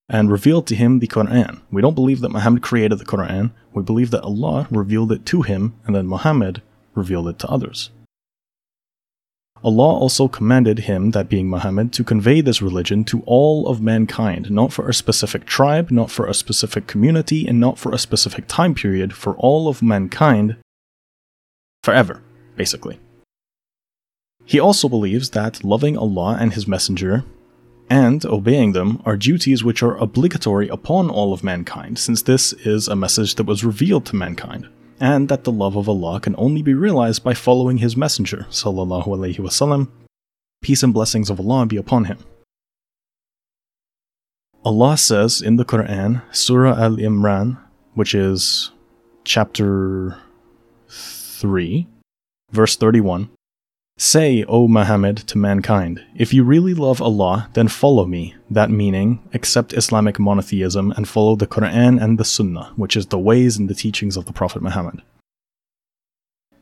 [0.08, 1.60] and revealed to him the Quran.
[1.70, 3.52] We don't believe that Muhammad created the Quran.
[3.72, 6.62] We believe that Allah revealed it to him, and then Muhammad
[6.94, 7.90] revealed it to others.
[9.64, 14.50] Allah also commanded him, that being Muhammad, to convey this religion to all of mankind,
[14.50, 18.46] not for a specific tribe, not for a specific community, and not for a specific
[18.46, 20.56] time period, for all of mankind
[21.82, 22.22] forever,
[22.56, 23.00] basically.
[24.44, 27.24] He also believes that loving Allah and His Messenger
[27.90, 32.86] and obeying them are duties which are obligatory upon all of mankind, since this is
[32.86, 34.68] a message that was revealed to mankind,
[35.00, 39.06] and that the love of Allah can only be realized by following His Messenger, sallallahu
[39.06, 39.88] alaihi wasallam.
[40.60, 42.18] Peace and blessings of Allah be upon him.
[44.64, 47.58] Allah says in the Quran, Surah Al Imran,
[47.94, 48.72] which is
[49.24, 50.18] chapter
[50.88, 51.86] 3,
[52.50, 53.30] verse 31.
[54.00, 59.18] Say, O Muhammad, to mankind, if you really love Allah, then follow me, that meaning,
[59.34, 63.68] accept Islamic monotheism and follow the Quran and the Sunnah, which is the ways and
[63.68, 65.02] the teachings of the Prophet Muhammad.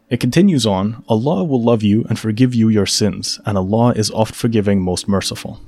[0.08, 4.10] It continues on, Allah will love you and forgive you your sins, and Allah is
[4.12, 5.60] oft forgiving, most merciful.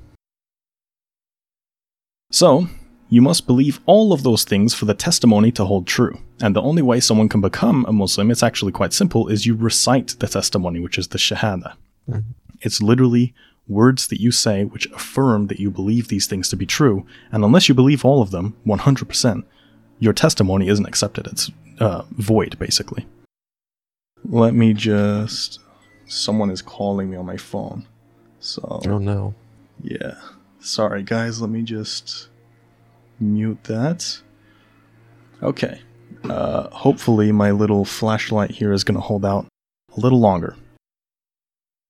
[2.30, 2.68] So,
[3.10, 6.18] you must believe all of those things for the testimony to hold true.
[6.40, 9.54] And the only way someone can become a Muslim, it's actually quite simple, is you
[9.56, 11.74] recite the testimony, which is the Shahada.
[12.08, 12.24] Mhm.
[12.60, 13.34] It's literally
[13.66, 17.04] words that you say which affirm that you believe these things to be true.
[17.30, 19.44] And unless you believe all of them, 100%,
[19.98, 21.26] your testimony isn't accepted.
[21.26, 23.06] It's uh, void, basically.
[24.24, 25.60] Let me just.
[26.06, 27.86] Someone is calling me on my phone.
[28.40, 28.80] So.
[28.86, 29.34] Oh no.
[29.82, 30.14] Yeah.
[30.60, 31.40] Sorry, guys.
[31.40, 32.28] Let me just
[33.20, 34.20] mute that.
[35.42, 35.80] Okay.
[36.24, 39.46] Uh, hopefully, my little flashlight here is going to hold out
[39.96, 40.56] a little longer.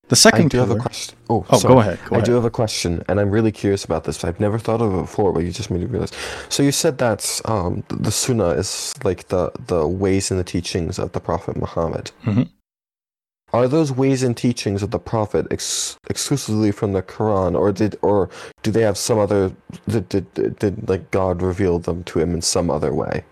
[0.08, 1.18] The second I do have a question.
[1.28, 1.74] Oh, Oh, sorry.
[1.74, 1.98] go ahead.
[2.06, 2.24] Go I ahead.
[2.26, 4.24] do have a question, and I'm really curious about this.
[4.24, 6.12] I've never thought of it before, but you just made me realize.
[6.48, 10.44] So you said that um, th- the Sunnah is like the the ways and the
[10.44, 12.10] teachings of the Prophet Muhammad.
[12.24, 12.48] Mhm.
[13.52, 17.96] Are those ways and teachings of the Prophet ex- exclusively from the Quran, or did
[18.00, 18.30] or
[18.62, 19.52] do they have some other?
[19.88, 23.24] Did, did, did like God reveal them to him in some other way?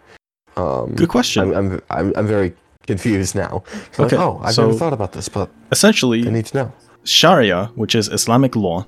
[0.56, 1.54] Um, Good question.
[1.54, 2.54] I'm, I'm I'm I'm very
[2.86, 3.62] confused now.
[3.92, 6.56] So like, Okay, oh, I've so- never thought about this, but Essentially, I need to
[6.56, 6.72] know.
[7.04, 8.86] Sharia, which is Islamic law,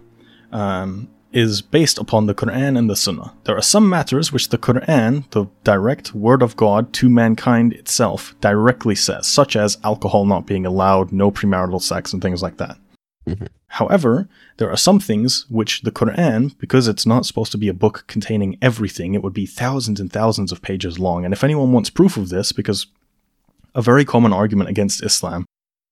[0.52, 3.34] um, is based upon the Quran and the Sunnah.
[3.44, 8.34] There are some matters which the Quran, the direct word of God to mankind itself,
[8.40, 12.76] directly says, such as alcohol not being allowed, no premarital sex, and things like that.
[13.28, 13.48] Mhm.
[13.68, 17.74] However, there are some things which the Quran, because it's not supposed to be a
[17.74, 21.24] book containing everything, it would be thousands and thousands of pages long.
[21.24, 22.86] And if anyone wants proof of this, because
[23.74, 25.44] a very common argument against Islam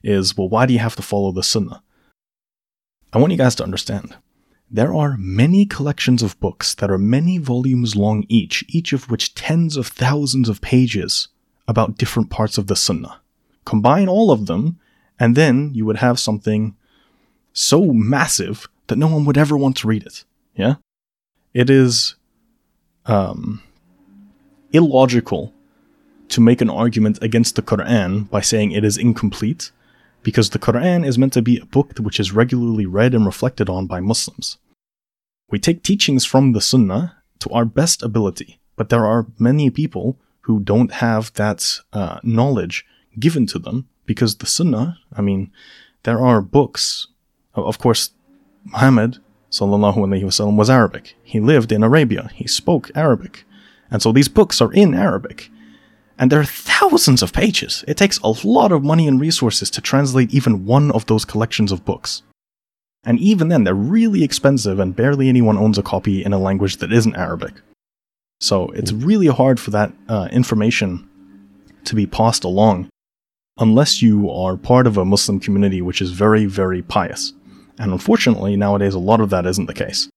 [0.03, 1.83] is, well, why do you have to follow the Sunnah?
[3.13, 4.17] I want you guys to understand.
[4.71, 9.35] There are many collections of books that are many volumes long each, each of which
[9.35, 11.29] tens of thousands of pages
[11.69, 13.21] about different parts of the Sunnah.
[13.65, 14.79] Combine all of them,
[15.21, 16.77] and then you would have something
[17.57, 20.25] so massive that no one would ever want to read it.
[20.55, 20.77] Yeah?
[21.55, 22.15] It is
[23.07, 23.63] um,
[24.73, 25.53] illogical
[26.29, 29.71] to make an argument against the Quran by saying it is incomplete
[30.23, 33.69] because the Quran is meant to be a book which is regularly read and reflected
[33.69, 34.59] on by Muslims.
[35.49, 40.19] We take teachings from the Sunnah to our best ability, but there are many people
[40.43, 42.85] who don't have that uh, knowledge
[43.19, 45.53] given to them because the Sunnah, I mean,
[46.03, 47.07] there are books.
[47.57, 48.11] Of course,
[48.65, 49.19] Muhammad
[49.51, 51.17] sallallahu alaihi wasallam was Arabic.
[51.23, 52.31] He lived in Arabia.
[52.35, 53.45] He spoke Arabic.
[53.91, 55.51] And so these books are in Arabic.
[56.19, 57.85] And there are thousands of pages.
[57.87, 61.71] It takes a lot of money and resources to translate even one of those collections
[61.73, 62.23] of books.
[63.05, 66.79] And even then, they're really expensive, and barely anyone owns a copy in a language
[66.79, 67.55] that isn't Arabic.
[68.41, 71.09] So it's really hard for that uh, information
[71.85, 72.89] to be passed along
[73.59, 77.33] unless you are part of a Muslim community which is very, very pious.
[77.79, 80.09] And unfortunately, nowadays, a lot of that isn't the case.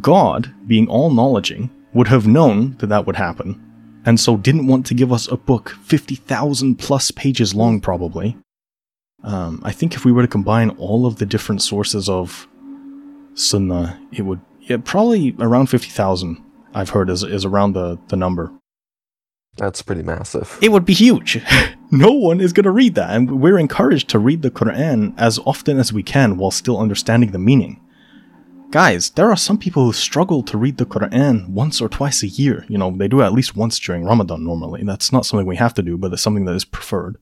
[0.00, 3.60] God, being all knowledging, would have known that that would happen,
[4.04, 8.36] and so didn't want to give us a book 50,000 plus pages long, probably.
[9.22, 12.48] Um, I think if we were to combine all of the different sources of
[13.34, 16.42] Sunnah, it would yeah, probably around 50,000,
[16.74, 18.52] I've heard, is, is around the, the number.
[19.56, 20.58] That's pretty massive.
[20.62, 21.42] It would be huge.
[21.90, 25.38] no one is going to read that, and we're encouraged to read the Quran as
[25.40, 27.80] often as we can while still understanding the meaning.
[28.70, 32.28] Guys, there are some people who struggle to read the Quran once or twice a
[32.28, 32.64] year.
[32.68, 34.84] You know, they do at least once during Ramadan normally.
[34.84, 37.16] That's not something we have to do, but it's something that is preferred.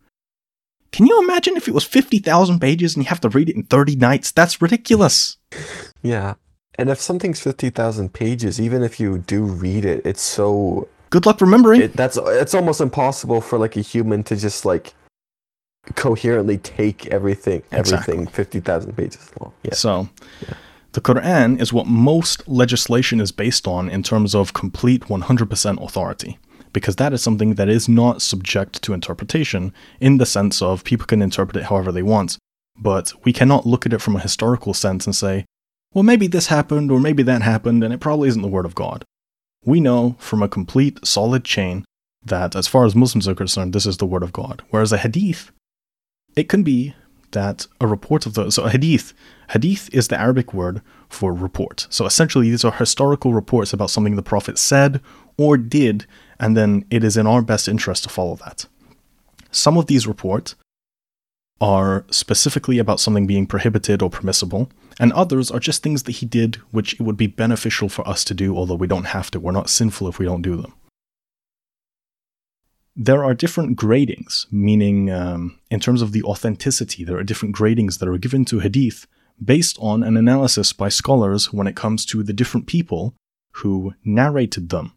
[0.93, 3.63] Can you imagine if it was 50,000 pages and you have to read it in
[3.63, 4.31] 30 nights?
[4.31, 5.39] That's ridiculous.
[6.03, 6.35] Yeah.
[6.75, 11.41] And if something's 50,000 pages, even if you do read it, it's so Good luck
[11.41, 11.81] remembering.
[11.81, 14.95] it, that's it's almost impossible for like a human to just like
[15.95, 19.53] coherently take everything everything 50,000 pages long.
[19.63, 19.75] Yeah.
[19.75, 20.09] So,
[20.93, 26.39] the Quran is what most legislation is based on in terms of complete 100% authority,
[26.73, 31.07] because that is something that is not subject to interpretation in the sense of people
[31.07, 32.39] can interpret it however they want,
[32.77, 35.45] but we cannot look at it from a historical sense and say,
[35.95, 38.75] well, maybe this happened or maybe that happened, and it probably isn't the word of
[38.75, 39.05] God.
[39.65, 41.85] We know from a complete, solid chain
[42.25, 44.63] that, as far as Muslims are concerned, this is the word of God.
[44.71, 45.51] Whereas a hadith,
[46.37, 46.95] it can be
[47.33, 49.13] that a report of the so a hadith
[49.51, 54.17] hadith is the arabic word for report so essentially these are historical reports about something
[54.17, 55.01] the prophet said
[55.37, 56.07] or did
[56.41, 58.67] and then it is in our best interest to follow that
[59.51, 60.55] some of these reports
[61.61, 66.27] are specifically about something being prohibited or permissible and others are just things that he
[66.27, 69.41] did which it would be beneficial for us to do although we don't have to
[69.41, 70.75] we're not sinful if we don't do them
[73.01, 78.01] there are different gradings, meaning um, in terms of the authenticity, there are different gradings
[78.01, 79.07] that are given to hadith
[79.43, 83.15] based on an analysis by scholars when it comes to the different people
[83.53, 84.95] who narrated them.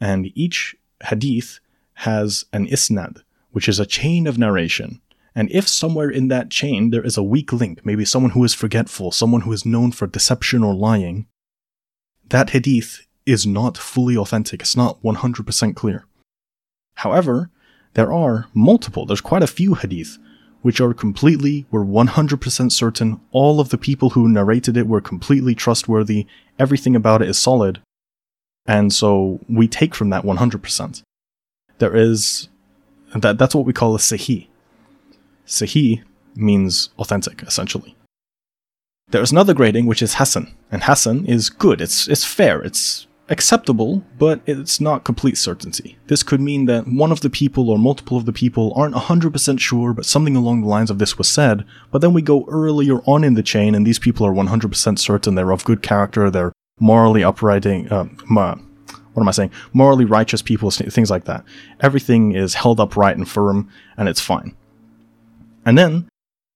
[0.00, 0.74] And each
[1.04, 1.60] hadith
[1.94, 3.22] has an isnad,
[3.52, 5.00] which is a chain of narration.
[5.40, 8.52] And if somewhere in that chain there is a weak link, maybe someone who is
[8.52, 11.28] forgetful, someone who is known for deception or lying,
[12.28, 14.60] that hadith is not fully authentic.
[14.60, 16.04] It's not 100% clear.
[16.96, 17.48] However,
[17.94, 20.18] there are multiple, there's quite a few hadith
[20.60, 25.54] which are completely, we're 100% certain all of the people who narrated it were completely
[25.54, 26.26] trustworthy,
[26.58, 27.80] everything about it is solid,
[28.66, 31.02] and so we take from that 100%.
[31.78, 32.50] There is,
[33.14, 34.49] that, that's what we call a sahih.
[35.50, 36.02] Sahih
[36.34, 37.96] means authentic, essentially.
[39.10, 44.04] There's another grading which is Hasan, and Hasan is good, it's, it's fair, it's acceptable,
[44.18, 45.98] but it's not complete certainty.
[46.06, 49.60] This could mean that one of the people or multiple of the people aren't 100%
[49.60, 52.98] sure, but something along the lines of this was said, but then we go earlier
[53.00, 56.52] on in the chain and these people are 100% certain they're of good character, they're
[56.78, 58.04] morally uprighting, uh,
[59.12, 59.50] what am I saying?
[59.72, 61.44] Morally righteous people, things like that.
[61.80, 64.54] Everything is held upright and firm, and it's fine.
[65.64, 66.08] And then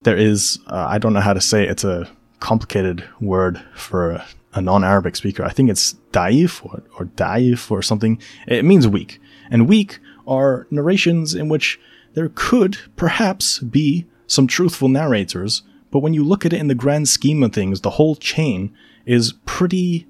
[0.03, 2.09] there is, uh, I don't know how to say it, it's a
[2.40, 5.45] complicated word for a non-Arabic speaker.
[5.45, 8.21] I think it's daif or, or daif or something.
[8.47, 9.21] It means weak.
[9.51, 11.81] And weak are narrations in which
[12.14, 16.75] there could perhaps be some truthful narrators, but when you look at it in the
[16.75, 20.07] grand scheme of things, the whole chain is pretty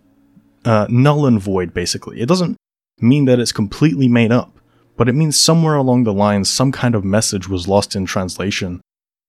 [0.64, 2.20] uh, null and void, basically.
[2.20, 2.56] It doesn't
[3.00, 4.53] mean that it's completely made up,
[4.96, 8.80] but it means somewhere along the lines some kind of message was lost in translation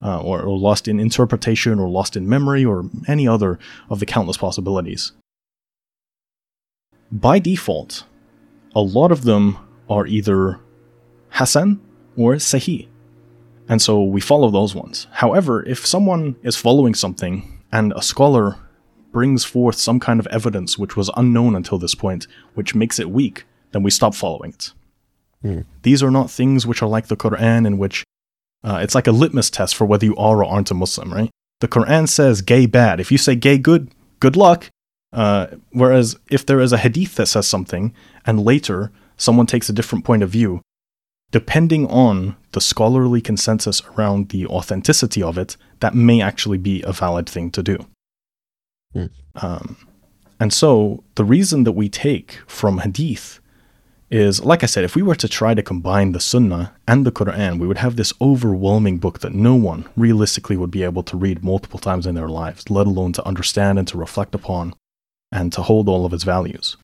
[0.01, 3.57] uh, or, or lost in interpretation or lost in memory or any other
[3.89, 5.11] of the countless possibilities.
[7.11, 8.03] By default,
[8.75, 9.57] a lot of them
[9.89, 10.59] are either
[11.31, 11.81] Hasan
[12.17, 12.87] or Sahih.
[13.67, 15.07] And so we follow those ones.
[15.11, 18.57] However, if someone is following something and a scholar
[19.11, 23.09] brings forth some kind of evidence which was unknown until this point, which makes it
[23.09, 24.71] weak, then we stop following it.
[25.45, 25.65] Mm.
[25.83, 28.03] These are not things which are like the Quran, in which
[28.63, 31.29] uh, it's like a litmus test for whether you are or aren't a Muslim, right?
[31.61, 32.99] The Quran says gay bad.
[32.99, 34.69] If you say gay good, good luck.
[35.13, 37.93] Uh, whereas if there is a hadith that says something
[38.25, 40.61] and later someone takes a different point of view,
[41.31, 46.91] depending on the scholarly consensus around the authenticity of it, that may actually be a
[46.91, 47.77] valid thing to do.
[48.91, 49.05] Hmm.
[49.35, 49.77] Um,
[50.39, 53.39] and so the reason that we take from hadith
[54.15, 57.11] is, like I said, if we were to try to combine the Sunnah and the
[57.11, 61.17] Quran, we would have this overwhelming book that no one realistically would be able to
[61.17, 64.73] read multiple times in their lives, let alone to understand and to reflect upon
[65.31, 66.77] and to hold all of its values.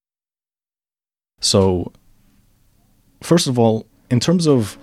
[1.40, 1.94] So,
[3.22, 4.78] first of all, in terms of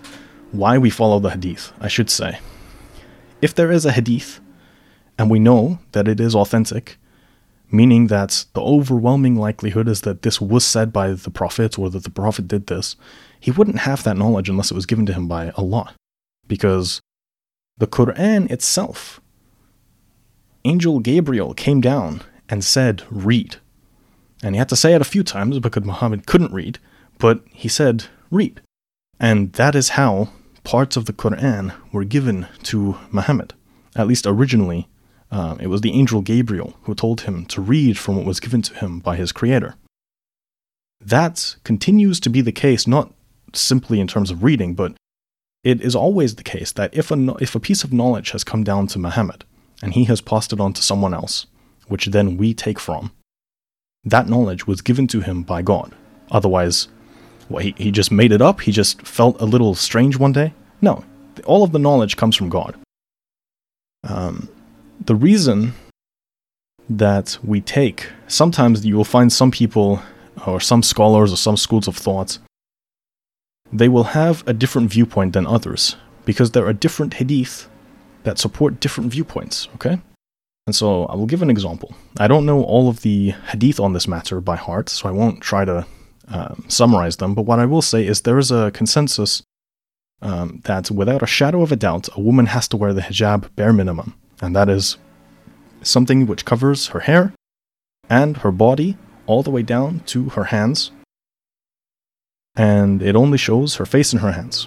[0.51, 2.41] why we follow the Hadith, I should say,
[3.43, 4.41] if there is a Hadith
[5.19, 6.97] and we know that it is authentic,
[7.71, 12.05] meaning that the overwhelming likelihood is that this was said by the prophet or that
[12.05, 12.97] the prophet did this,
[13.41, 15.95] he wouldn't have that knowledge unless it was given to him by Allah.
[16.47, 17.01] Because
[17.77, 19.21] the Quran itself,
[20.65, 23.57] Angel Gabriel came down and said, Read.
[24.43, 26.79] And he had to say it a few times because Muhammad couldn't read,
[27.19, 28.61] but he said, Read.
[29.21, 30.31] And that is how
[30.65, 33.55] parts of the Quran were given to Muhammad.
[33.97, 34.89] At least originally,
[35.31, 38.63] uh, it was the angel Gabriel who told him to read from what was given
[38.63, 39.75] to him by his creator.
[41.01, 43.13] That continues to be the case, not
[43.55, 44.95] simply in terms of reading, but
[45.63, 48.65] it is always the case that if a, if a piece of knowledge has come
[48.65, 49.45] down to Muhammad
[49.83, 51.47] and he has passed it on to someone else,
[51.89, 53.13] which then we take from,
[54.05, 55.95] that knowledge was given to him by God.
[56.31, 56.89] Otherwise,
[57.61, 58.63] he, he just made it up?
[58.63, 60.55] He just felt a little strange one day?
[60.81, 61.05] No,
[61.45, 62.77] all of the knowledge comes from God.
[64.05, 64.49] Um,
[65.09, 65.73] the reason
[66.87, 70.03] that we take, sometimes you will find some people
[70.47, 72.39] or some scholars or some schools of thought,
[73.73, 75.97] they will have a different viewpoint than others
[76.27, 77.71] because there are different hadith
[78.25, 79.99] that support different viewpoints, okay?
[80.67, 81.95] And so I will give an example.
[82.19, 85.41] I don't know all of the hadith on this matter by heart, so I won't
[85.41, 85.87] try to
[86.29, 89.43] um, summarize them, but what I will say is there is a consensus
[90.21, 93.49] um, that without a shadow of a doubt, a woman has to wear the hijab
[93.57, 94.97] bare minimum, and that is
[95.83, 97.33] something which covers her hair
[98.09, 100.91] and her body all the way down to her hands,
[102.57, 104.67] and it only shows her face and her hands.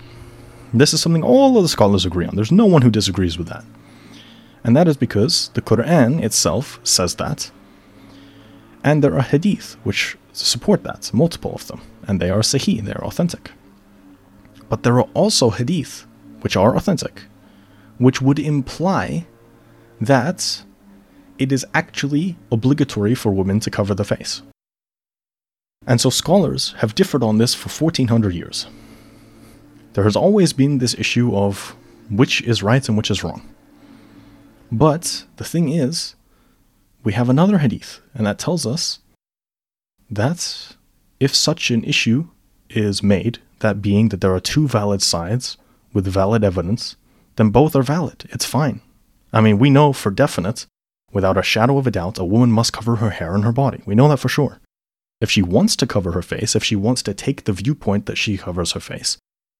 [0.73, 2.35] This is something all of the scholars agree on.
[2.35, 3.65] There's no one who disagrees with that.
[4.63, 7.51] And that is because the Quran itself says that.
[8.83, 11.81] And there are hadith which support that, multiple of them.
[12.07, 13.51] And they are sahih, they are authentic.
[14.69, 16.05] But there are also hadith
[16.41, 17.23] which are authentic,
[17.97, 19.27] which would imply
[20.01, 20.63] that
[21.37, 24.41] it is actually obligatory for women to cover the face.
[25.87, 28.67] And so scholars have differed on this for 1400 years.
[29.93, 31.75] There has always been this issue of
[32.09, 33.47] which is right and which is wrong.
[34.71, 36.15] But the thing is,
[37.03, 38.99] we have another hadith, and that tells us
[40.09, 40.75] that
[41.19, 42.27] if such an issue
[42.69, 45.57] is made, that being that there are two valid sides
[45.93, 46.95] with valid evidence,
[47.35, 48.25] then both are valid.
[48.29, 48.81] It's fine.
[49.33, 50.65] I mean, we know for definite,
[51.11, 53.81] without a shadow of a doubt, a woman must cover her hair and her body.
[53.85, 54.59] We know that for sure.
[55.19, 58.17] If she wants to cover her face, if she wants to take the viewpoint that
[58.17, 59.17] she covers her face,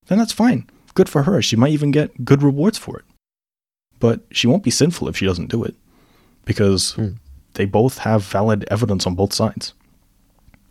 [0.08, 0.68] then that's fine.
[0.94, 1.42] Good for her.
[1.42, 3.06] She might even get good rewards for it
[4.02, 5.76] but she won't be sinful if she doesn't do it
[6.44, 7.16] because mm.
[7.54, 9.74] they both have valid evidence on both sides.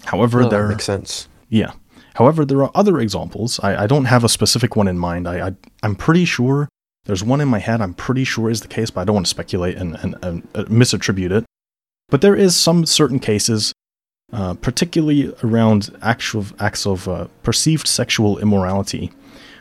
[0.05, 1.28] However, no, there makes sense.
[1.48, 1.72] Yeah.
[2.14, 3.61] However, there are other examples.
[3.62, 5.26] I, I don't have a specific one in mind.
[5.26, 6.68] I, I I'm pretty sure
[7.05, 7.80] there's one in my head.
[7.80, 10.48] I'm pretty sure is the case, but I don't want to speculate and, and, and
[10.55, 11.44] uh, misattribute it.
[12.09, 13.72] But there is some certain cases,
[14.32, 19.12] uh, particularly around actual acts of uh, perceived sexual immorality,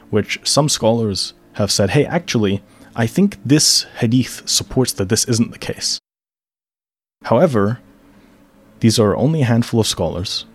[0.09, 2.61] which some scholars have said, hey, actually,
[2.95, 5.99] I think this hadith supports that this isn't the case.
[7.25, 7.79] However,
[8.79, 10.45] these are only a handful of scholars.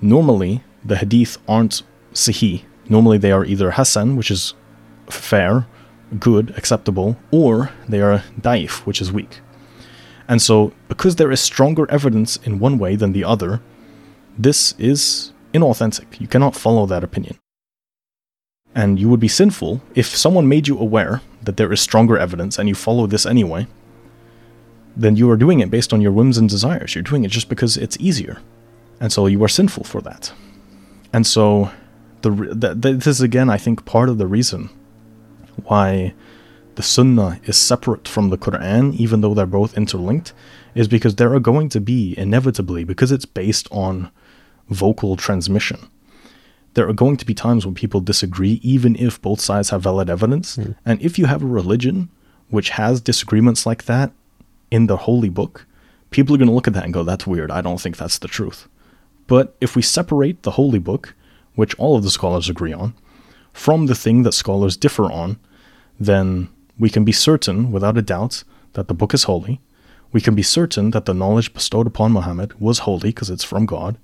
[0.00, 1.82] Normally, the hadith aren't
[2.12, 2.62] sahih.
[2.88, 4.54] Normally, they are either hasan, which is
[5.08, 5.66] fair,
[6.18, 9.40] good, acceptable, or they are daif, which is weak.
[10.28, 13.60] And so, because there is stronger evidence in one way than the other,
[14.38, 16.20] this is inauthentic.
[16.20, 17.38] You cannot follow that opinion.
[18.74, 22.58] And you would be sinful if someone made you aware that there is stronger evidence
[22.58, 23.66] and you follow this anyway,
[24.96, 26.94] then you are doing it based on your whims and desires.
[26.94, 28.38] You're doing it just because it's easier.
[29.00, 30.32] And so you are sinful for that.
[31.12, 31.70] And so
[32.22, 34.70] the, the, this is again, I think, part of the reason
[35.64, 36.14] why
[36.74, 40.32] the Sunnah is separate from the Quran, even though they're both interlinked,
[40.74, 44.10] is because there are going to be, inevitably, because it's based on
[44.68, 45.78] vocal transmission,
[46.74, 50.08] there are going to be times when people disagree, even if both sides have valid
[50.08, 50.56] evidence.
[50.56, 50.74] Mm.
[50.86, 52.08] And if you have a religion
[52.48, 54.12] which has disagreements like that
[54.70, 55.66] in the holy book,
[56.10, 57.50] people are going to look at that and go, that's weird.
[57.50, 58.68] I don't think that's the truth.
[59.26, 61.14] But if we separate the holy book,
[61.54, 62.94] which all of the scholars agree on,
[63.52, 65.38] from the thing that scholars differ on,
[65.98, 66.48] then
[66.78, 69.60] we can be certain, without a doubt, that the book is holy.
[70.12, 73.66] We can be certain that the knowledge bestowed upon Muhammad was holy because it's from
[73.66, 73.98] God.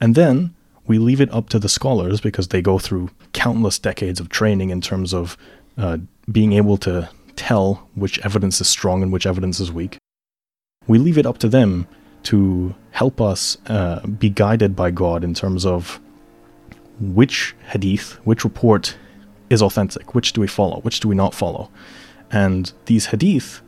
[0.00, 0.54] And then
[0.86, 4.70] we leave it up to the scholars because they go through countless decades of training
[4.70, 5.36] in terms of
[5.76, 5.98] uh,
[6.30, 9.98] being able to tell which evidence is strong and which evidence is weak.
[10.86, 11.86] We leave it up to them
[12.24, 16.00] to help us uh, be guided by God in terms of
[17.00, 18.96] which hadith, which report
[19.50, 21.70] is authentic, which do we follow, which do we not follow.
[22.30, 23.60] And these hadith,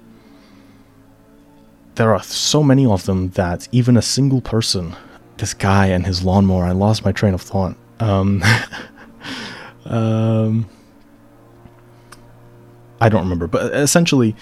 [1.95, 4.97] there are so many of them that even a single person,
[5.37, 7.77] this guy and his lawnmower, I lost my train of thought.
[8.01, 8.43] Um,
[9.85, 10.69] um,
[13.01, 14.35] I don't remember, but essentially,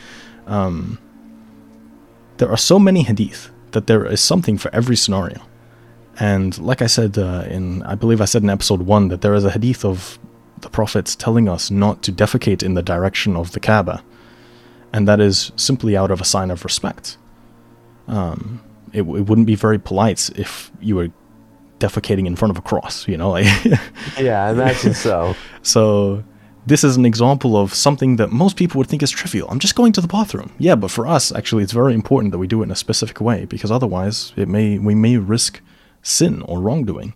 [0.47, 0.99] um,
[2.39, 5.43] there are so many hadith that there is something for every scenario.
[6.19, 9.35] And like I said uh, in, I believe I said in episode one that there
[9.35, 10.19] is a hadith of
[10.61, 14.03] the prophets telling us not to defecate in the direction of the Kaaba,
[14.93, 17.19] and that is simply out of a sign of respect.
[18.09, 18.62] Um,
[18.93, 21.11] it, it wouldn't be very polite if you were
[21.79, 23.47] defecating in front of a cross, you know, like
[24.19, 25.35] yeah, I imagine so.
[25.62, 26.23] So
[26.64, 29.49] this is an example of something that most people would think is trivial.
[29.51, 30.53] I'm just going to the bathroom.
[30.59, 33.21] Yeah, but for us, actually, it's very important that we do it in a specific
[33.21, 35.61] way because otherwise, it may we may risk
[36.07, 37.15] sin or wrongdoing.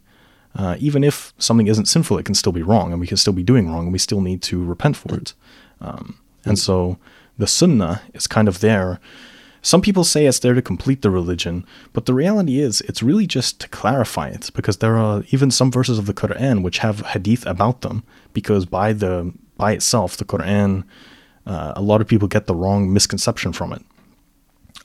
[0.55, 3.33] Uh, even if something isn't sinful, it can still be wrong, and we can still
[3.33, 5.33] be doing wrong, and we still need to repent for it.
[5.81, 6.99] Um, and so
[7.39, 9.01] the sunnah is kind of there
[9.63, 13.27] some people say it's there to complete the religion, but the reality is it's really
[13.27, 17.01] just to clarify it because there are even some verses of the Quran which have
[17.01, 20.85] hadith about them because by the by itself the Quran
[21.47, 23.83] uh, a lot of people get the wrong misconception from it.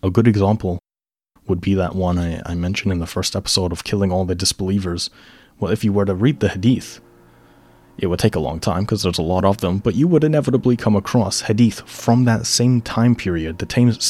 [0.03, 0.79] A good example
[1.47, 4.35] would be that one I, I mentioned in the first episode of killing all the
[4.35, 5.09] disbelievers.
[5.59, 6.99] Well, if you were to read the hadith,
[7.97, 10.23] it would take a long time because there's a lot of them, but you would
[10.23, 13.65] inevitably come across hadith from that same time period, the,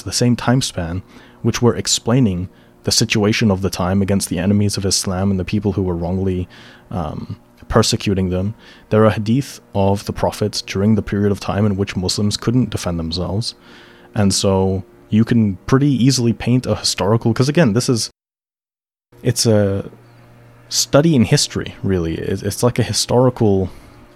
[0.06, 1.04] the same time span,
[1.42, 2.50] which were explaining
[2.84, 5.96] the situation of the time against the enemies of Islam and the people who were
[5.96, 6.48] wrongly
[6.90, 8.56] um, persecuting them.
[8.90, 12.70] There are hadith of the prophets during the period of time in which Muslims couldn't
[12.70, 13.56] defend themselves.
[14.14, 18.10] And so you can pretty easily paint a historical, because again, this is,
[19.22, 19.90] it's a
[20.70, 22.16] study in history, really.
[22.16, 23.70] It's like a historical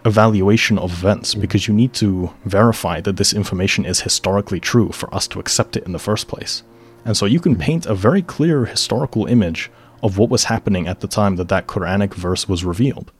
[0.06, 1.42] evaluation of events mm-hmm.
[1.42, 5.78] because you need to verify that this information is historically true for us to accept
[5.78, 6.64] it in the first place.
[7.06, 7.62] And so you can mm-hmm.
[7.62, 9.70] paint a very clear historical image
[10.02, 13.12] of what was happening at the time that that Quranic verse was revealed.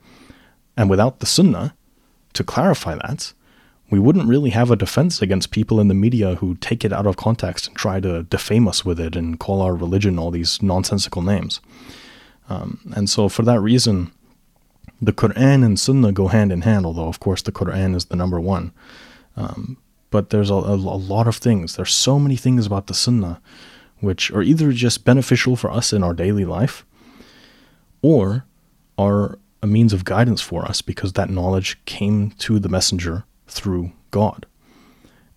[0.78, 1.76] And without the Sunnah
[2.34, 3.34] to clarify that,
[3.90, 7.08] we wouldn't really have a defense against people in the media who take it out
[7.08, 10.62] of context and try to defame us with it and call our religion all these
[10.62, 11.60] nonsensical names.
[12.50, 14.12] Um, and so, for that reason,
[15.02, 18.16] the Quran and Sunnah go hand in hand, although, of course, the Quran is the
[18.16, 18.72] number one.
[19.38, 19.78] Um,
[20.12, 21.76] but there's a, a, a, lot of things.
[21.76, 23.42] There's so many things about the Sunnah
[24.00, 26.86] which are either just beneficial for us in our daily life
[28.02, 28.46] or
[28.98, 33.92] are a means of guidance for us because that knowledge came to the messenger through
[34.12, 34.46] God.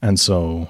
[0.01, 0.69] And so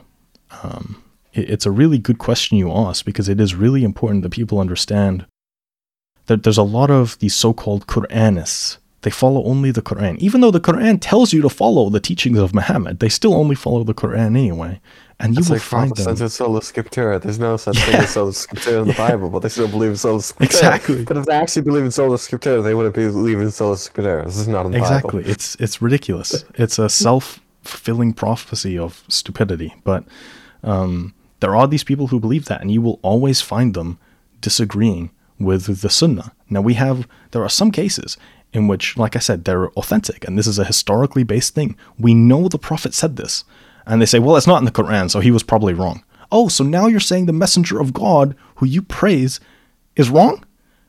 [0.62, 4.30] um, it, it's a really good question you ask because it is really important that
[4.30, 5.26] people understand
[6.26, 8.78] that there's a lot of these so-called Quranists.
[9.03, 10.16] They follow only the Quran.
[10.18, 13.57] Even though the Quran tells you to follow the teachings of Muhammad, they still only
[13.57, 14.80] follow the Quran anyway.
[15.18, 16.16] And you it's will like find them.
[16.20, 17.20] It's sola scriptura.
[17.20, 17.84] There's no such yeah.
[17.84, 20.44] thing as sola scriptura in the Bible, but they still believe in sola scriptura.
[20.44, 21.05] Exactly.
[21.05, 24.24] But if they actually believe in sola scriptura, they wouldn't believe in sola scriptura.
[24.24, 25.22] This is not in the exactly.
[25.22, 25.30] Bible.
[25.30, 26.44] It's it's ridiculous.
[26.55, 29.74] it's a self fulfilling prophecy of stupidity.
[29.84, 30.05] But
[30.62, 33.98] um, there are these people who believe that, and you will always find them
[34.40, 36.32] disagreeing with the Sunnah.
[36.50, 38.16] Now we have there are some cases
[38.53, 41.76] in which, like I said, they're authentic, and this is a historically based thing.
[41.98, 43.44] We know the Prophet said this,
[43.86, 46.05] and they say, well, it's not in the Quran, so he was probably wrong.
[46.30, 49.40] Oh, so now you're saying the messenger of God, who you praise,
[49.96, 50.44] is wrong?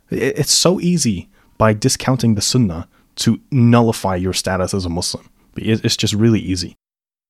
[0.09, 5.29] It's so easy by discounting the Sunnah to nullify your status as a Muslim.
[5.55, 6.75] It's just really easy.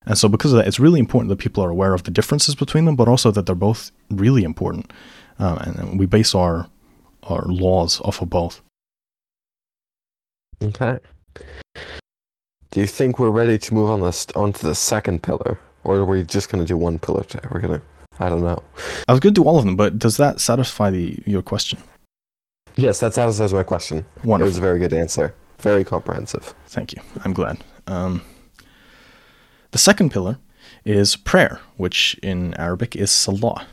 [0.06, 2.56] And so, because of that, it's really important that people are aware of the differences
[2.56, 4.92] between them, but also that they're both really important.
[5.40, 6.68] Um, and we base our
[7.24, 8.62] our laws off of both.
[10.64, 11.00] Okay.
[12.72, 16.06] Do you think we're ready to move on this onto the second pillar, or are
[16.06, 17.48] we just going to do one pillar today?
[17.52, 17.82] We're gonna.
[18.20, 18.64] I don't know.
[19.08, 21.80] I was going to do all of them, but does that satisfy the your question?
[22.76, 24.06] Yes, that satisfies my question.
[24.24, 24.42] Wonderful.
[24.42, 25.36] It was a very good answer.
[25.60, 26.54] Very comprehensive.
[26.68, 27.02] Thank you.
[27.24, 27.64] I'm glad.
[27.88, 28.22] Um,
[29.72, 30.38] the second pillar
[30.86, 33.68] is prayer, which in Arabic is salah.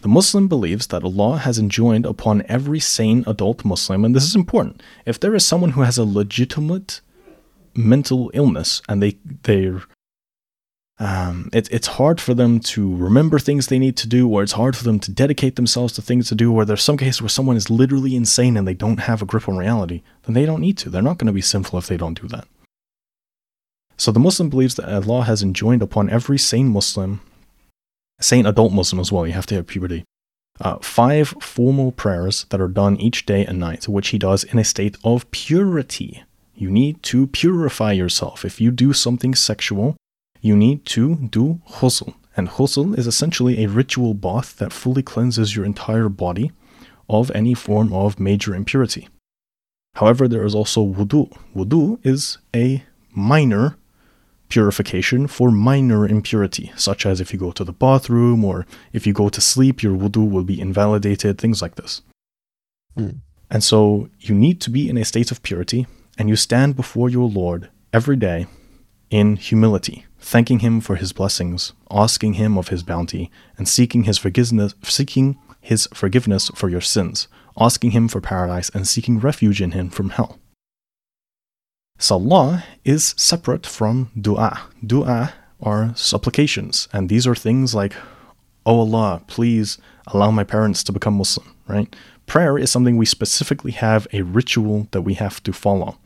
[0.00, 4.36] The Muslim believes that Allah has enjoined upon every sane adult Muslim, and this is
[4.36, 4.82] important.
[5.04, 7.00] If there is someone who has a legitimate
[7.74, 9.82] mental illness and they they're
[11.00, 14.52] um, it, it's hard for them to remember things they need to do, or it's
[14.52, 17.28] hard for them to dedicate themselves to things to do, or there's some cases where
[17.28, 20.60] someone is literally insane and they don't have a grip on reality, then they don't
[20.60, 20.90] need to.
[20.90, 22.48] They're not going to be sinful if they don't do that.
[23.96, 27.20] So the Muslim believes that Allah has enjoined upon every sane Muslim
[28.20, 30.04] sane adult Muslim as well, you have to have puberty.
[30.60, 34.58] Uh, five formal prayers that are done each day and night, which he does in
[34.58, 36.24] a state of purity.
[36.54, 38.44] You need to purify yourself.
[38.44, 39.96] If you do something sexual,
[40.40, 42.14] you need to do ghusl.
[42.36, 46.50] And ghusl is essentially a ritual bath that fully cleanses your entire body
[47.08, 49.08] of any form of major impurity.
[49.94, 51.32] However, there is also wudu.
[51.54, 53.76] Wudu is a minor
[54.48, 59.12] purification for minor impurity, such as if you go to the bathroom or if you
[59.12, 62.02] go to sleep, your wudu will be invalidated, things like this.
[62.96, 63.20] Mm.
[63.50, 65.86] And so you need to be in a state of purity,
[66.18, 68.46] and you stand before your Lord every day
[69.10, 74.18] in humility, thanking him for his blessings, asking him of his bounty, and seeking his
[74.18, 77.28] forgiveness, seeking his forgiveness for your sins,
[77.58, 80.38] asking him for paradise, and seeking refuge in him from hell.
[81.98, 84.60] Salah is separate from dua.
[84.86, 87.94] Dua are supplications, and these are things like,
[88.64, 91.94] Oh Allah, please allow my parents to become Muslim, right?
[92.26, 95.98] Prayer is something we specifically have a ritual that we have to follow.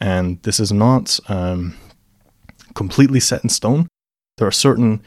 [0.00, 1.76] And this is not um,
[2.74, 3.88] completely set in stone.
[4.38, 5.02] There are certain,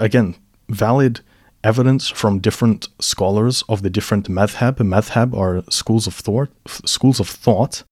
[0.00, 0.36] again,
[0.68, 1.20] valid
[1.62, 4.76] evidence from different scholars of the different madhab.
[4.76, 6.50] Madhab are schools of thought.
[6.66, 7.82] Schools of thought.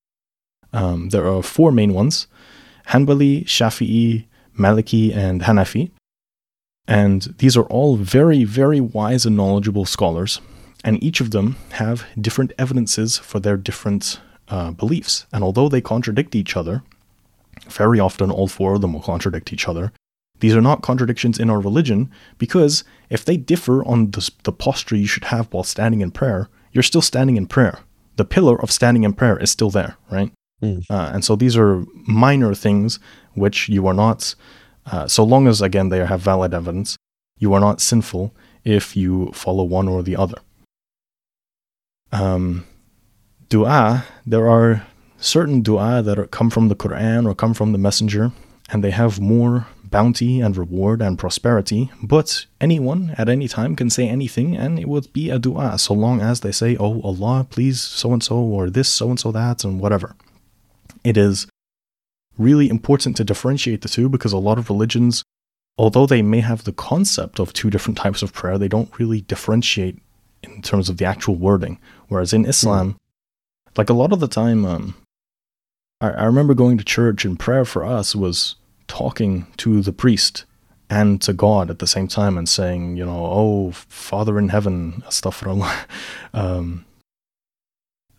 [0.74, 2.26] Um, there are four main ones:
[2.88, 4.26] Hanbali, Shafi'i,
[4.58, 5.90] Maliki, and Hanafi.
[6.86, 10.40] And these are all very, very wise and knowledgeable scholars,
[10.84, 15.26] and each of them have different evidences for their different uh, beliefs.
[15.32, 16.82] And although they contradict each other,
[17.68, 19.92] very often all four of them will contradict each other.
[20.40, 24.96] These are not contradictions in our religion because if they differ on the, the posture
[24.96, 27.78] you should have while standing in prayer, you're still standing in prayer.
[28.16, 30.32] The pillar of standing in prayer is still there, right?
[30.62, 30.84] Mm.
[30.88, 32.98] Uh, and so these are minor things
[33.34, 34.34] which you are not,
[34.86, 36.96] uh, so long as, again, they have valid evidence,
[37.38, 38.34] you are not sinful
[38.64, 40.38] if you follow one or the other.
[42.12, 42.64] Um,
[43.48, 44.86] dua, there are
[45.18, 48.32] certain dua that are, come from the Quran or come from the Messenger,
[48.70, 51.90] and they have more bounty and reward and prosperity.
[52.02, 55.94] But anyone at any time can say anything, and it would be a dua so
[55.94, 59.32] long as they say, "Oh Allah, please so and so," or this so and so
[59.32, 60.16] that, and whatever.
[61.04, 61.46] It is
[62.36, 65.22] really important to differentiate the two because a lot of religions,
[65.78, 69.20] although they may have the concept of two different types of prayer, they don't really
[69.20, 70.00] differentiate
[70.42, 71.78] in terms of the actual wording.
[72.08, 73.78] Whereas in Islam, mm.
[73.78, 74.94] like a lot of the time, um,
[76.00, 80.44] I, I remember going to church and prayer for us was talking to the priest
[80.90, 85.02] and to God at the same time and saying, you know, oh, Father in heaven,
[85.06, 85.86] astaghfirullah.
[86.34, 86.84] um,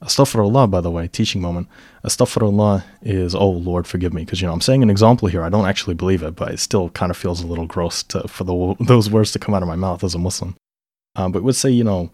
[0.02, 1.68] astaghfirullah, by the way, teaching moment.
[2.04, 4.26] Astaghfirullah is, oh, Lord, forgive me.
[4.26, 5.44] Because, you know, I'm saying an example here.
[5.44, 8.28] I don't actually believe it, but it still kind of feels a little gross to,
[8.28, 10.56] for the, those words to come out of my mouth as a Muslim.
[11.16, 12.12] Um, but would say, you know,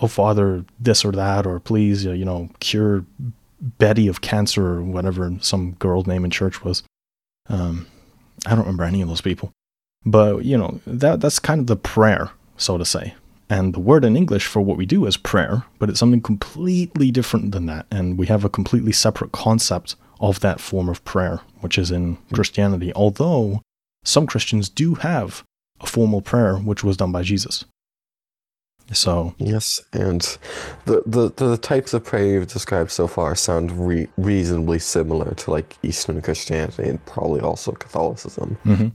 [0.00, 3.04] oh, Father, this or that, or please, you know, cure
[3.60, 6.82] Betty of cancer or whatever some girl name in church was.
[7.48, 7.86] Um,
[8.46, 9.52] I don't remember any of those people,
[10.04, 13.14] but you know that that's kind of the prayer, so to say.
[13.50, 17.10] And the word in English for what we do is prayer, but it's something completely
[17.10, 17.86] different than that.
[17.90, 22.16] And we have a completely separate concept of that form of prayer, which is in
[22.32, 22.92] Christianity.
[22.94, 23.60] Although
[24.04, 25.42] some Christians do have
[25.80, 27.64] a formal prayer, which was done by Jesus.
[28.92, 30.20] So yes, and
[30.84, 35.50] the the, the types of prayer you've described so far sound re- reasonably similar to
[35.50, 38.58] like Eastern Christianity and probably also Catholicism.
[38.64, 38.88] Mm-hmm.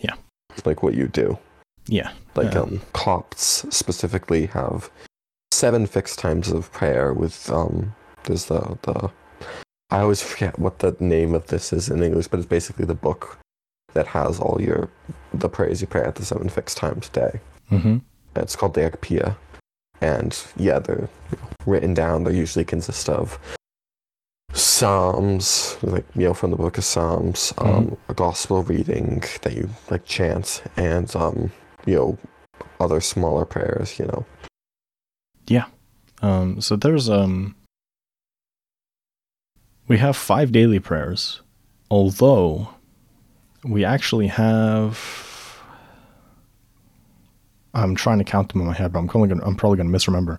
[0.00, 0.14] Yeah,
[0.64, 1.38] like what you do.
[1.86, 4.90] Yeah, like um, Copts specifically have
[5.50, 7.12] seven fixed times of prayer.
[7.12, 9.10] With um, there's the the
[9.90, 12.94] I always forget what the name of this is in English, but it's basically the
[12.94, 13.38] book
[13.94, 14.88] that has all your
[15.34, 17.40] the prayers you pray at the seven fixed times a day.
[17.70, 17.98] Mm-hmm.
[18.36, 19.36] It's called the Agpeya.
[20.00, 21.08] And yeah, they're
[21.66, 22.24] written down.
[22.24, 23.38] They usually consist of
[24.52, 27.68] Psalms, like you know, from the book of Psalms, mm-hmm.
[27.68, 31.52] um, a gospel reading that you like chant, and um,
[31.86, 32.18] you know,
[32.80, 33.98] other smaller prayers.
[33.98, 34.26] You know.
[35.46, 35.66] Yeah.
[36.20, 36.60] Um.
[36.60, 37.54] So there's um.
[39.88, 41.42] We have five daily prayers,
[41.90, 42.68] although
[43.64, 45.22] we actually have
[47.74, 49.88] I'm trying to count them in my head, but I'm probably gonna, I'm probably going
[49.88, 50.38] to misremember.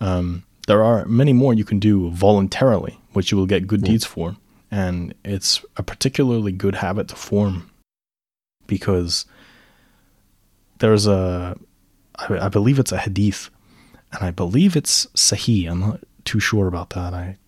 [0.00, 4.04] Um, there are many more you can do voluntarily, which you will get good deeds
[4.04, 4.36] for,
[4.70, 7.70] and it's a particularly good habit to form
[8.66, 9.26] because
[10.80, 11.56] there's a,
[12.16, 13.48] I, I believe it's a hadith,
[14.12, 15.70] and I believe it's Sahih.
[15.70, 17.14] I'm not too sure about that.
[17.14, 17.38] I,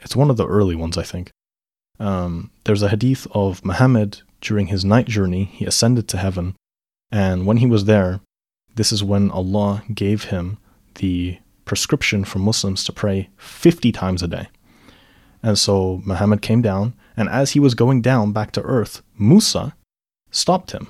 [0.00, 1.30] it's one of the early ones, I think.
[1.98, 5.44] Um, there's a hadith of Muhammad during his night journey.
[5.44, 6.54] He ascended to heaven
[7.10, 8.20] and when he was there,
[8.74, 10.58] this is when Allah gave him
[10.96, 14.48] the prescription for Muslims to pray 50 times a day.
[15.42, 19.76] And so Muhammad came down, and as he was going down back to earth, Musa
[20.30, 20.88] stopped him.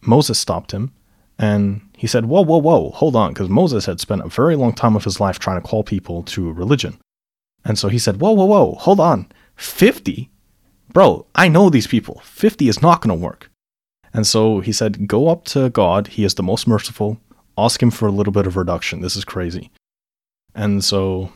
[0.00, 0.92] Moses stopped him
[1.38, 4.72] and he said, Whoa, whoa, whoa, hold on, because Moses had spent a very long
[4.72, 6.98] time of his life trying to call people to religion.
[7.64, 9.30] And so he said, Whoa, whoa, whoa, hold on.
[9.56, 10.30] 50?
[10.92, 12.20] Bro, I know these people.
[12.24, 13.50] 50 is not going to work.
[14.14, 16.08] And so he said, Go up to God.
[16.08, 17.18] He is the most merciful.
[17.56, 19.00] Ask him for a little bit of reduction.
[19.00, 19.70] This is crazy.
[20.54, 21.32] And so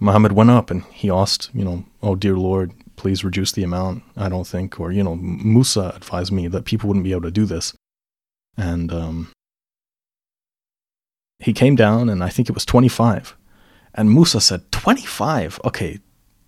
[0.00, 4.02] Muhammad went up and he asked, you know, Oh, dear Lord, please reduce the amount.
[4.14, 7.30] I don't think, or, you know, Musa advised me that people wouldn't be able to
[7.30, 7.74] do this.
[8.58, 9.32] And um,
[11.38, 13.34] he came down, and I think it was 25.
[13.94, 15.58] And Musa said, 25?
[15.64, 15.98] Okay,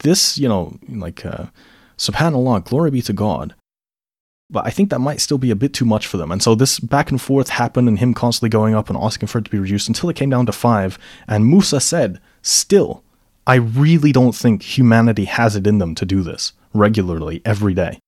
[0.00, 1.46] this, you know, like, uh,
[1.96, 3.54] subhanAllah, glory be to God.
[4.50, 6.30] But I think that might still be a bit too much for them.
[6.30, 9.38] And so this back and forth happened, and him constantly going up and asking for
[9.38, 10.98] it to be reduced until it came down to five.
[11.26, 13.02] And Musa said, Still,
[13.46, 18.00] I really don't think humanity has it in them to do this regularly every day.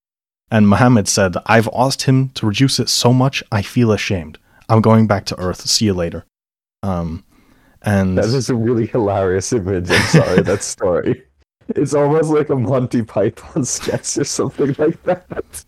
[0.51, 4.37] And Muhammad said, I've asked him to reduce it so much, I feel ashamed.
[4.67, 5.61] I'm going back to Earth.
[5.61, 6.25] See you later.
[6.83, 7.23] Um,
[7.81, 9.89] and that is a really hilarious image.
[9.89, 11.23] I'm sorry, that story.
[11.69, 15.65] It's almost like a Monty Python sketch or something like that.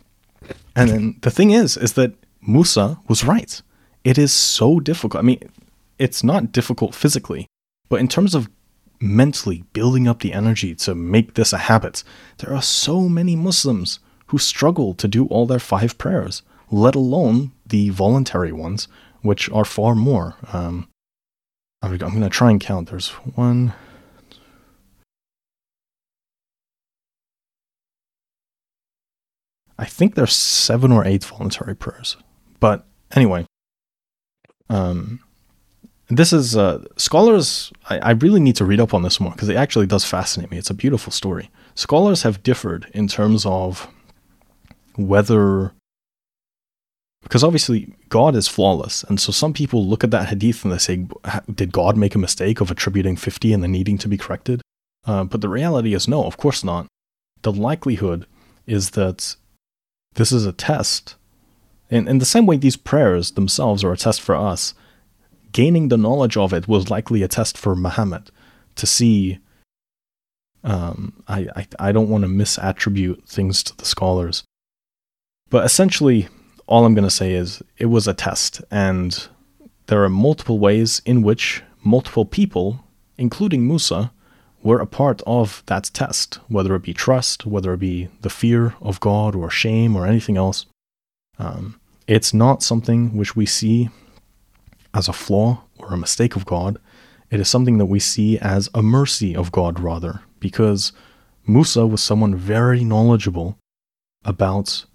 [0.76, 3.62] And then the thing is, is that Musa was right.
[4.04, 5.24] It is so difficult.
[5.24, 5.40] I mean,
[6.00, 7.48] it's not difficult physically,
[7.88, 8.50] but in terms of
[9.02, 12.04] mentally building up the energy to make this a habit,
[12.38, 17.52] there are so many Muslims who struggle to do all their five prayers, let alone
[17.66, 18.88] the voluntary ones,
[19.22, 20.36] which are far more.
[20.54, 20.88] Um,
[21.82, 22.90] I'm going to try and count.
[22.90, 23.74] There's one.
[29.78, 32.18] I think there's seven or eight voluntary prayers.
[32.60, 32.86] But
[33.16, 33.48] anyway,
[34.70, 35.22] um,
[36.18, 37.72] this is uh, scholars.
[37.90, 40.52] I, I really need to read up on this more because it actually does fascinate
[40.52, 40.58] me.
[40.58, 41.50] It's a beautiful story.
[41.76, 43.88] Scholars have differed in terms of
[44.96, 45.74] whether
[47.24, 50.80] because obviously God is flawless, and so some people look at that hadith and they
[50.80, 51.08] say,
[51.54, 54.62] "Did God make a mistake of attributing 50 and then needing to be corrected?"
[55.06, 56.88] Uh, but the reality is, no, of course not.
[57.44, 58.26] The likelihood
[58.68, 59.36] is that
[60.16, 61.16] this is a test,
[61.90, 64.74] and in the same way these prayers themselves are a test for us.
[65.52, 68.32] Gaining the knowledge of it was likely a test for Muhammad
[68.76, 69.40] to see.
[70.64, 74.44] Um, I, I I don't want to misattribute things to the scholars,
[75.50, 76.28] but essentially,
[76.68, 79.28] all I'm going to say is it was a test, and
[79.88, 82.86] there are multiple ways in which multiple people,
[83.18, 84.12] including Musa,
[84.64, 88.76] were a part of that test, whether it be trust, whether it be the fear
[88.82, 90.66] of God or shame or anything else.
[91.40, 93.90] Um, it's not something which we see
[94.94, 96.78] as a flaw or a mistake of God.
[97.30, 100.92] It is something that we see as a mercy of God, rather, because
[101.48, 103.58] Musa was someone very knowledgeable
[104.26, 104.86] about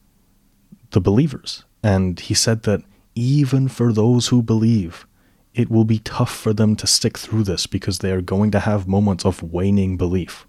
[0.90, 1.64] the believers.
[1.82, 2.82] And he said that
[3.14, 5.06] even for those who believe,
[5.54, 8.60] it will be tough for them to stick through this because they are going to
[8.60, 10.46] have moments of waning belief,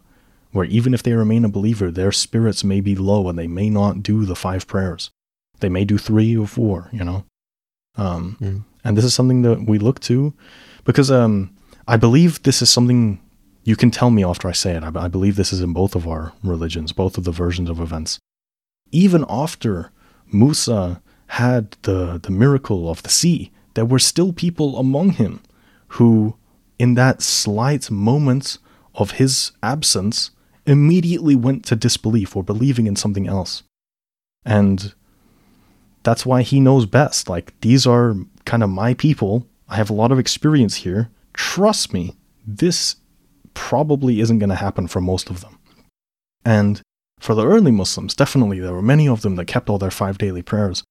[0.51, 3.69] where even if they remain a believer, their spirits may be low and they may
[3.69, 5.09] not do the five prayers.
[5.59, 7.23] They may do three or four, you know?
[7.95, 8.63] Um, mm.
[8.87, 10.33] And this is something that we look to
[10.85, 11.53] because um,
[11.89, 13.19] I believe this is something
[13.65, 14.83] you can tell me after I say it.
[14.83, 17.81] I, I believe this is in both of our religions, both of the versions of
[17.81, 18.17] events.
[18.93, 19.91] Even after
[20.31, 25.41] Musa had the, the miracle of the sea, there were still people among him
[25.89, 26.37] who,
[26.79, 28.57] in that slight moment
[28.95, 30.31] of his absence,
[30.65, 33.63] immediately went to disbelief or believing in something else.
[34.45, 34.93] And
[36.07, 37.27] that's why he knows best.
[37.27, 39.45] Like, these are kind of my people.
[39.67, 41.09] I have a lot of experience here.
[41.33, 42.95] Trust me, this
[43.53, 45.59] probably isn't going to happen for most of them.
[46.45, 46.81] And
[47.19, 50.17] for the early Muslims, definitely there were many of them that kept all their five
[50.17, 50.81] daily prayers.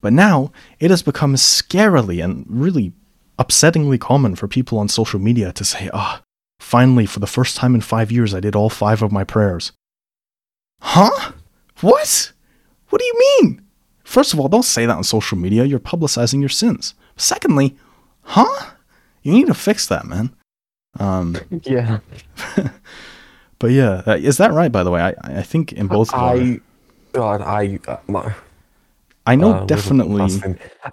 [0.00, 2.94] But now it has become scarily and really
[3.38, 6.24] upsettingly common for people on social media to say, ah, oh,
[6.58, 9.72] finally, for the first time in five years, I did all five of my prayers.
[10.80, 11.32] Huh?
[11.82, 12.32] What?
[12.88, 13.67] What do you mean?
[14.08, 15.64] First of all, don't say that on social media.
[15.64, 16.94] You're publicizing your sins.
[17.16, 17.76] Secondly,
[18.22, 18.70] huh?
[19.22, 20.34] You need to fix that, man.
[20.98, 21.98] Um, yeah.
[23.60, 24.70] But yeah, uh, is that right?
[24.70, 26.14] By the way, I I think in both.
[26.14, 26.60] I,
[27.12, 27.80] God, I.
[27.88, 28.32] Uh, my,
[29.26, 30.28] I know uh, definitely.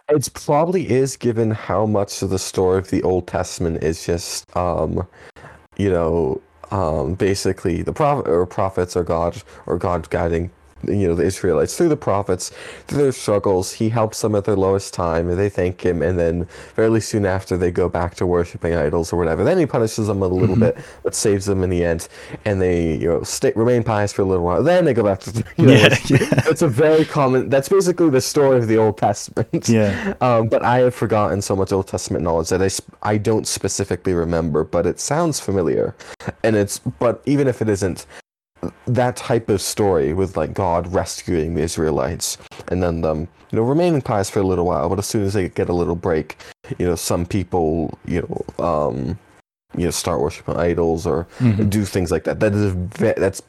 [0.10, 4.44] It probably is, given how much of the story of the Old Testament is just,
[4.58, 5.08] um,
[5.78, 6.42] you know,
[6.72, 10.50] um, basically the prophet or prophets or God or God guiding
[10.88, 12.52] you know the Israelites through the prophets,
[12.88, 13.74] through their struggles.
[13.74, 16.02] He helps them at their lowest time, and they thank him.
[16.02, 19.44] And then fairly soon after, they go back to worshiping idols or whatever.
[19.44, 22.08] Then he punishes them a little bit, but saves them in the end.
[22.46, 24.64] And they you know stay, remain pious for a little while.
[24.64, 25.74] Then they go back to you know.
[25.74, 26.44] Yeah, it's, yeah.
[26.46, 27.50] it's a very common.
[27.50, 29.70] That's basically the story of the Old Testament.
[29.70, 30.14] Yeah.
[30.22, 34.14] Um, but I have forgotten so much Old Testament knowledge that I, I don't specifically
[34.14, 35.96] remember, but it sounds familiar.
[36.44, 38.06] And it's but even if it isn't,
[38.86, 42.38] that type of story with like God rescuing the Israelites
[42.70, 45.34] and then them, you know, remaining pious for a little while, but as soon as
[45.34, 46.38] they get a little break,
[46.78, 48.22] you know, some people, you
[48.58, 49.20] know, um,
[49.78, 51.70] you know, start worshiping idols or Mhm.
[51.70, 52.40] do things like that.
[52.40, 53.42] That is a that's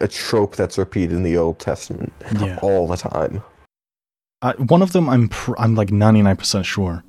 [0.00, 2.58] a trope that's repeated in the Old Testament Yeah.
[2.62, 3.42] all the time.
[4.40, 7.02] I, one of them, I'm pr- I'm like 99% sure.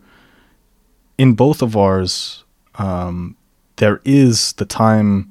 [1.18, 2.44] In both of ours,
[2.76, 3.36] um,
[3.76, 5.29] there is the time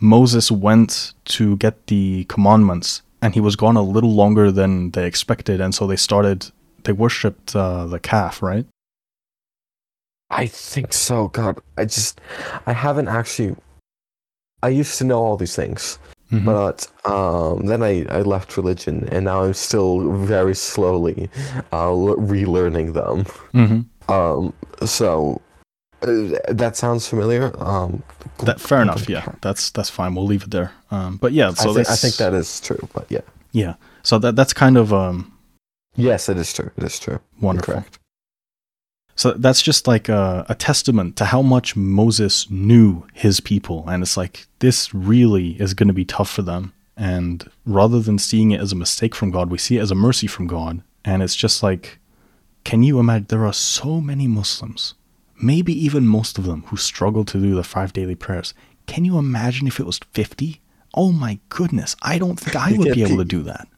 [0.00, 5.06] Moses went to get the commandments, and he was gone a little longer than they
[5.06, 6.50] expected, and so they started.
[6.84, 8.66] They worshipped uh, the calf, right?
[10.30, 11.28] I think so.
[11.28, 12.20] God, I just,
[12.66, 13.56] I haven't actually.
[14.62, 15.98] I used to know all these things,
[16.30, 16.44] Mhm.
[16.44, 21.28] but um, then I, I left religion, and now I'm still very slowly
[21.72, 23.24] uh, relearning them.
[23.54, 23.84] Mhm.
[24.08, 24.52] Um,
[24.86, 25.40] so
[26.02, 27.52] uh, that sounds familiar.
[27.62, 28.02] Um,
[28.44, 29.08] That fair enough.
[29.08, 30.14] Yeah, that's that's fine.
[30.14, 30.72] We'll leave it there.
[30.90, 32.88] Um, but yeah, so I, think, I think that is true.
[32.92, 33.20] But yeah,
[33.52, 33.74] yeah.
[34.02, 35.32] So that that's kind of um
[35.96, 36.70] yes, it is true.
[36.76, 37.20] It is true.
[37.40, 37.74] Wonderful.
[37.74, 37.98] Correct.
[39.16, 43.84] So that's just like a, a testament to how much Moses knew his people.
[43.86, 46.72] And it's like, this really is going to be tough for them.
[46.96, 49.94] And rather than seeing it as a mistake from God, we see it as a
[49.94, 50.82] mercy from God.
[51.04, 51.98] And it's just like,
[52.64, 53.26] can you imagine?
[53.28, 54.94] There are so many Muslims,
[55.42, 58.54] maybe even most of them, who struggle to do the five daily prayers.
[58.86, 60.60] Can you imagine if it was 50?
[60.94, 61.96] Oh my goodness.
[62.02, 63.68] I don't think I would be able to do that.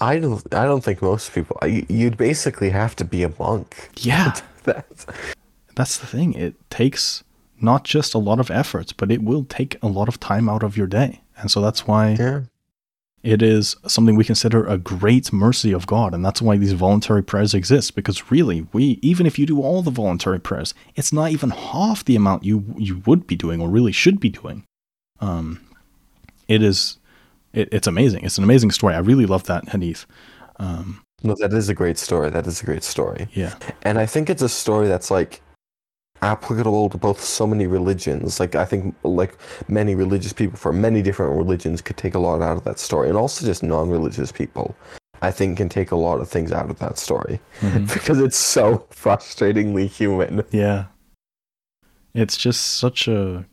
[0.00, 0.54] I don't.
[0.54, 1.58] I don't think most people.
[1.66, 3.90] You'd basically have to be a monk.
[3.98, 4.34] Yeah.
[4.64, 5.06] That's,
[5.74, 6.34] that's the thing.
[6.34, 7.24] It takes
[7.60, 10.62] not just a lot of effort, but it will take a lot of time out
[10.62, 11.22] of your day.
[11.36, 12.42] And so that's why yeah.
[13.22, 16.12] It is something we consider a great mercy of God.
[16.12, 17.94] And that's why these voluntary prayers exist.
[17.94, 22.04] Because really, we even if you do all the voluntary prayers, it's not even half
[22.04, 24.64] the amount you you would be doing or really should be doing.
[25.20, 25.60] Um,
[26.48, 26.98] it is
[27.52, 28.24] it, it's amazing.
[28.24, 28.94] It's an amazing story.
[28.94, 30.06] I really love that hadith.
[30.58, 32.30] Um, No, that is a great story.
[32.30, 33.28] That is a great story.
[33.32, 33.54] yeah.
[33.82, 35.40] And I think it's a story that's like
[36.22, 38.40] applicable to both so many religions.
[38.40, 39.36] Like I think like
[39.68, 43.08] many religious people from many different religions could take a lot out of that story.
[43.08, 44.74] And also just non-religious people
[45.20, 47.92] I think can take a lot of things out of that story Mhm.
[47.94, 50.44] because it's so frustratingly human.
[50.50, 50.86] Yeah.
[52.14, 53.44] It's just such a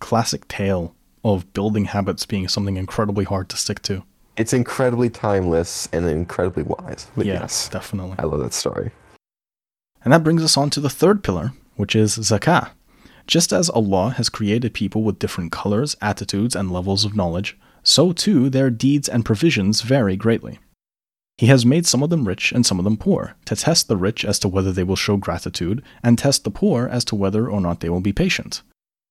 [0.00, 4.04] classic tale of building habits being something incredibly hard to stick to.
[4.36, 7.08] It's incredibly timeless and incredibly wise.
[7.16, 8.14] Yeah, yes, definitely.
[8.18, 8.92] I love that story.
[10.04, 12.70] And that brings us on to the third pillar, which is zakah.
[13.26, 18.12] Just as Allah has created people with different colors, attitudes, and levels of knowledge, so
[18.12, 20.58] too their deeds and provisions vary greatly.
[21.36, 23.96] He has made some of them rich and some of them poor, to test the
[23.96, 27.48] rich as to whether they will show gratitude, and test the poor as to whether
[27.48, 28.62] or not they will be patient.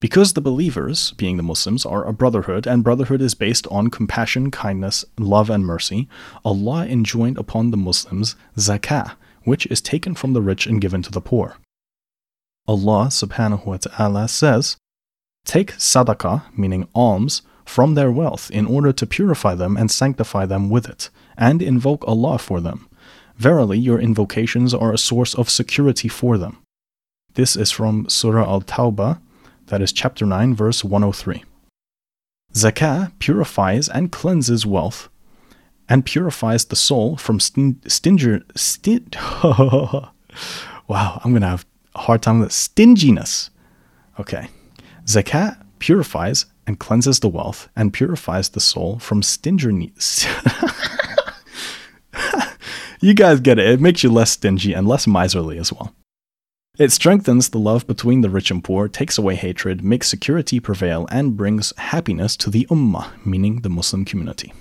[0.01, 4.51] Because the believers, being the Muslims, are a brotherhood, and brotherhood is based on compassion,
[4.51, 6.07] kindness, love, and mercy,
[6.43, 11.11] Allah enjoined upon the Muslims zakah, which is taken from the rich and given to
[11.11, 11.57] the poor.
[12.68, 14.78] Allah subhanahu wa ta'ala says,
[15.45, 20.70] Take sadaqah, meaning alms, from their wealth in order to purify them and sanctify them
[20.70, 22.88] with it, and invoke Allah for them.
[23.38, 26.57] Verily, your invocations are a source of security for them.
[27.36, 29.22] This is from Surah Al Tawbah,
[29.68, 31.43] that is chapter 9, verse 103.
[32.53, 35.09] Zakah purifies and cleanses wealth
[35.88, 38.41] and purifies the soul from stin- stinger.
[38.55, 39.09] Stin-
[39.43, 40.11] wow,
[41.24, 41.65] I'm going to have
[41.98, 42.54] hard time with it.
[42.54, 43.50] Stinginess.
[44.20, 44.50] Okay.
[45.06, 50.26] Zakat purifies and cleanses the wealth and purifies the soul from stinginess.
[53.02, 53.70] you guys get it.
[53.70, 55.93] It makes you less stingy and less miserly as well.
[56.78, 61.08] It strengthens the love between the rich and poor, takes away hatred, makes security prevail,
[61.10, 64.54] and brings happiness to the ummah, meaning the Muslim community.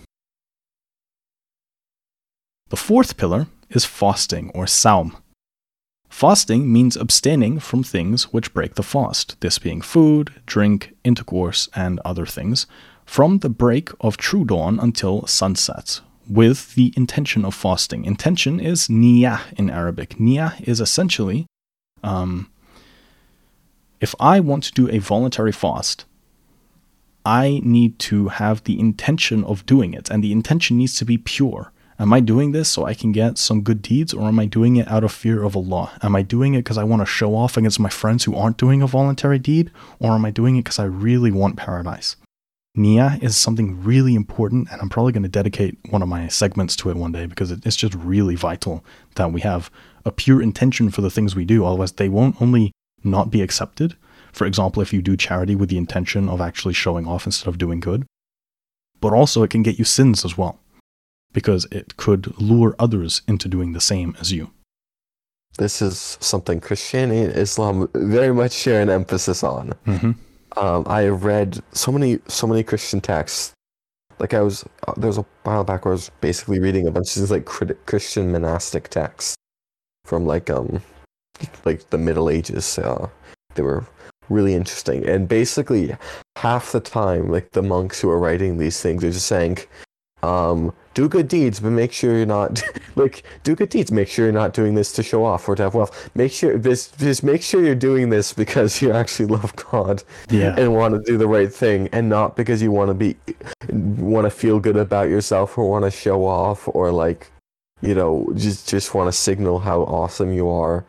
[2.70, 5.18] The fourth pillar is fasting or saum.
[6.16, 12.00] Fasting means abstaining from things which break the fast, this being food, drink, intercourse, and
[12.06, 12.66] other things,
[13.04, 18.06] from the break of true dawn until sunset, with the intention of fasting.
[18.06, 20.16] Intention is niyah in Arabic.
[20.16, 21.44] Niyah is essentially
[22.02, 22.50] um,
[24.00, 26.06] if I want to do a voluntary fast,
[27.26, 31.18] I need to have the intention of doing it, and the intention needs to be
[31.18, 31.72] pure.
[31.98, 34.76] Am I doing this so I can get some good deeds, or am I doing
[34.76, 35.92] it out of fear of Allah?
[36.02, 38.58] Am I doing it because I want to show off against my friends who aren't
[38.58, 42.16] doing a voluntary deed, or am I doing it because I really want paradise?
[42.74, 46.76] Nia is something really important, and I'm probably going to dedicate one of my segments
[46.76, 48.84] to it one day because it's just really vital
[49.14, 49.70] that we have
[50.04, 51.64] a pure intention for the things we do.
[51.64, 52.72] Otherwise, they won't only
[53.02, 53.96] not be accepted.
[54.34, 57.56] For example, if you do charity with the intention of actually showing off instead of
[57.56, 58.04] doing good,
[59.00, 60.60] but also it can get you sins as well
[61.36, 64.52] because it could lure others into doing the same as you.
[65.58, 69.74] This is something Christianity and Islam very much share an emphasis on.
[69.86, 70.12] Mm-hmm.
[70.58, 73.52] Um, I have read so many so many Christian texts.
[74.18, 76.90] Like I was uh, there was a while back where I was basically reading a
[76.90, 79.36] bunch of these like Christian monastic texts
[80.06, 80.80] from like um
[81.66, 82.78] like the Middle Ages.
[82.78, 83.10] Uh,
[83.56, 83.84] they were
[84.30, 85.94] really interesting, and basically
[86.36, 89.58] half the time, like the monks who are writing these things are just saying,
[90.22, 92.62] um, do good deeds, but make sure you're not
[92.96, 93.92] like do good deeds.
[93.92, 96.10] Make sure you're not doing this to show off or to have wealth.
[96.14, 100.54] Make sure this just make sure you're doing this because you actually love God Yeah.
[100.58, 103.14] and want to do the right thing, and not because you want to be
[103.70, 107.30] want to feel good about yourself or want to show off or like
[107.82, 110.84] you know just just want to signal how awesome you are.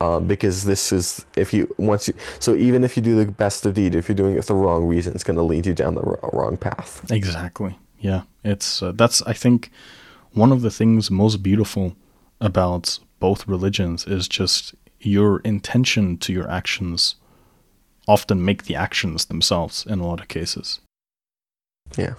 [0.00, 3.64] Um, because this is if you once you so even if you do the best
[3.66, 5.74] of deed, if you're doing it for the wrong reason, it's going to lead you
[5.74, 7.08] down the wr- wrong path.
[7.12, 7.78] Exactly.
[8.02, 9.70] Yeah, it's uh, that's I think
[10.32, 11.96] one of the things most beautiful
[12.40, 17.14] about both religions is just your intention to your actions
[18.08, 20.80] often make the actions themselves in a lot of cases.
[21.96, 22.14] Yeah.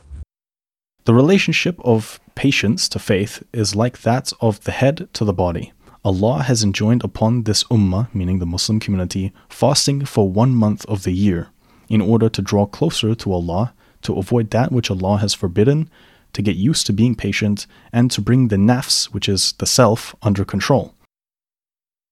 [1.04, 5.74] The relationship of patience to faith is like that of the head to the body.
[6.06, 11.04] Allah has enjoined upon this ummah, meaning the Muslim community, fasting for one month of
[11.04, 11.50] the year
[11.90, 13.74] in order to draw closer to Allah,
[14.04, 15.90] to avoid that which Allah has forbidden,
[16.34, 20.16] to get used to being patient, and to bring the nafs, which is the self,
[20.22, 20.96] under control.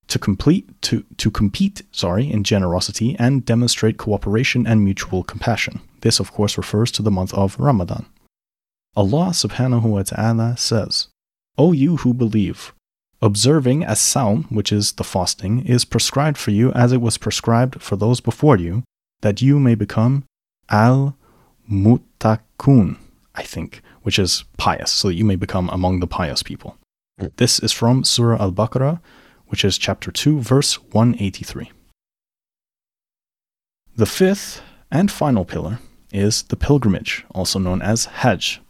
[0.07, 5.79] To complete to, to compete, sorry, in generosity and demonstrate cooperation and mutual compassion.
[6.01, 8.05] This of course refers to the month of Ramadan.
[8.95, 11.07] Allah subhanahu wa ta'ala says,
[11.57, 12.73] O you who believe,
[13.21, 17.81] observing as saum, which is the fasting, is prescribed for you as it was prescribed
[17.81, 18.83] for those before you,
[19.21, 20.25] that you may become
[20.69, 21.15] al
[21.71, 22.97] mutakun,
[23.33, 26.77] I think, which is pious, so that you may become among the pious people.
[27.19, 27.31] Mm.
[27.37, 28.99] This is from Surah Al Baqarah,
[29.47, 31.71] which is chapter 2, verse 183.
[33.95, 34.61] The fifth
[34.91, 35.79] and final pillar
[36.11, 38.61] is the pilgrimage, also known as Hajj.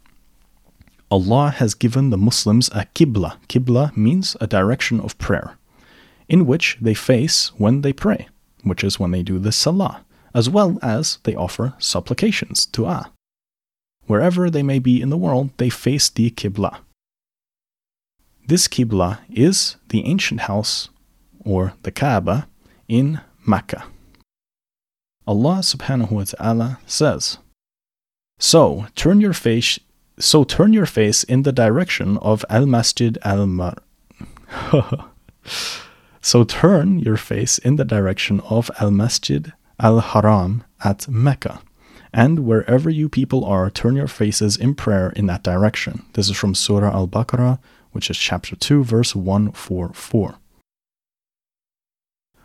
[1.10, 3.36] Allah has given the Muslims a Qibla.
[3.48, 5.56] Qibla means a direction of prayer,
[6.28, 8.28] in which they face when they pray,
[8.62, 13.10] which is when they do the Salah, as well as they offer supplications, Dua.
[14.06, 16.78] Wherever they may be in the world, they face the Qibla.
[18.46, 20.88] This Qibla is the ancient house,
[21.44, 22.48] or the Kaaba,
[22.88, 23.84] in Mecca.
[25.26, 27.38] Allah subhanahu wa ta'ala says,
[28.38, 29.78] So turn your face
[30.18, 33.76] so turn your face in the direction of Al Masjid Al Mar
[36.20, 39.52] So turn your face in the direction of Al Masjid
[39.82, 41.60] Al Haram at Mecca.
[42.12, 46.04] And wherever you people are, turn your faces in prayer in that direction.
[46.12, 47.58] This is from Surah Al Baqarah,
[47.90, 50.36] which is chapter 2, verse 144.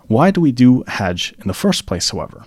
[0.07, 2.45] Why do we do Hajj in the first place, however?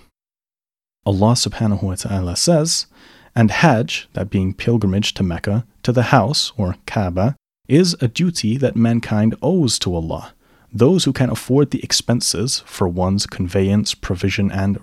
[1.05, 2.87] Allah subhanahu wa ta'ala says,
[3.33, 7.35] and Hajj, that being pilgrimage to Mecca, to the house, or Kaaba,
[7.69, 10.33] is a duty that mankind owes to Allah.
[10.73, 14.79] Those who can afford the expenses for one's conveyance, provision, and,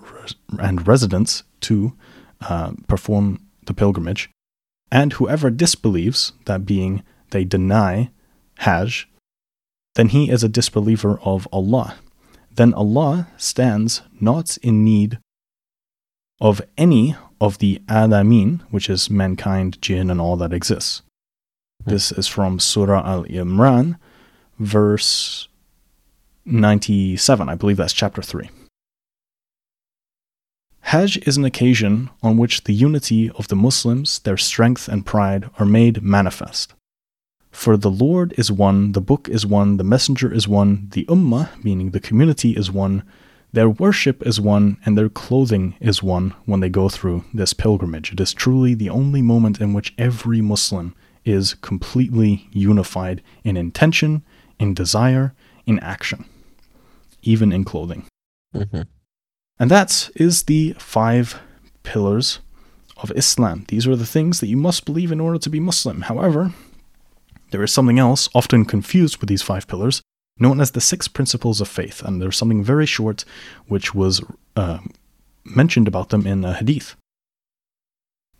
[0.58, 1.94] and residence to
[2.42, 4.30] uh, perform the pilgrimage,
[4.90, 8.10] and whoever disbelieves, that being they deny
[8.58, 9.08] Hajj,
[9.94, 11.96] then he is a disbeliever of Allah.
[12.54, 15.18] Then Allah stands not in need
[16.40, 21.02] of any of the alamin, which is mankind, jinn, and all that exists.
[21.84, 23.96] This is from Surah Al Imran,
[24.58, 25.47] verse
[26.48, 27.48] 97.
[27.48, 28.50] I believe that's chapter 3.
[30.80, 35.50] Hajj is an occasion on which the unity of the Muslims, their strength and pride,
[35.58, 36.72] are made manifest.
[37.50, 41.62] For the Lord is one, the book is one, the messenger is one, the ummah,
[41.62, 43.02] meaning the community, is one,
[43.52, 48.12] their worship is one, and their clothing is one when they go through this pilgrimage.
[48.12, 50.94] It is truly the only moment in which every Muslim
[51.24, 54.22] is completely unified in intention,
[54.58, 55.34] in desire,
[55.66, 56.24] in action,
[57.28, 58.06] even in clothing.
[58.54, 58.82] Mm-hmm.
[59.60, 61.38] And that is the five
[61.82, 62.38] pillars
[62.96, 63.64] of Islam.
[63.68, 66.02] These are the things that you must believe in order to be Muslim.
[66.02, 66.52] However,
[67.50, 70.00] there is something else, often confused with these five pillars,
[70.38, 72.02] known as the six principles of faith.
[72.02, 73.24] And there's something very short
[73.66, 74.22] which was
[74.56, 74.78] uh,
[75.44, 76.96] mentioned about them in a hadith.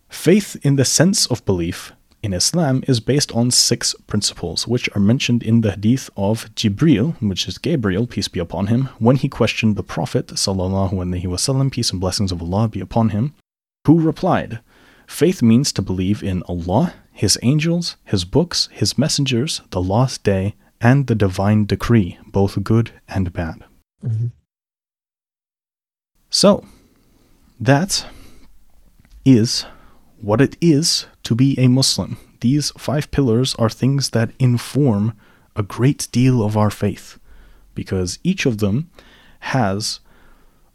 [0.09, 5.01] Faith, in the sense of belief in Islam, is based on six principles, which are
[5.01, 9.29] mentioned in the hadith of Jibril, which is Gabriel, peace be upon him, when he
[9.29, 13.35] questioned the Prophet, sallallahu alaihi wasallam, peace and blessings of Allah be upon him,
[13.87, 14.61] who replied,
[15.09, 20.55] Faith means to believe in Allah, His angels, His books, His messengers, the last day,
[20.81, 23.65] and the divine decree, both good and bad.
[24.05, 24.27] Mm-hmm.
[26.29, 26.67] So,
[27.59, 28.07] that
[29.25, 29.65] is
[30.21, 32.17] what it is to be a Muslim.
[32.41, 35.17] These five pillars are things that inform
[35.57, 37.19] a great deal of our faith
[37.75, 38.91] because each of them
[39.41, 40.01] has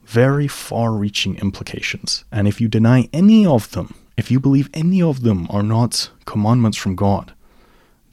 [0.03, 2.25] very far reaching implications.
[2.31, 6.09] And if you deny any of them, if you believe any of them are not
[6.25, 7.33] commandments from God,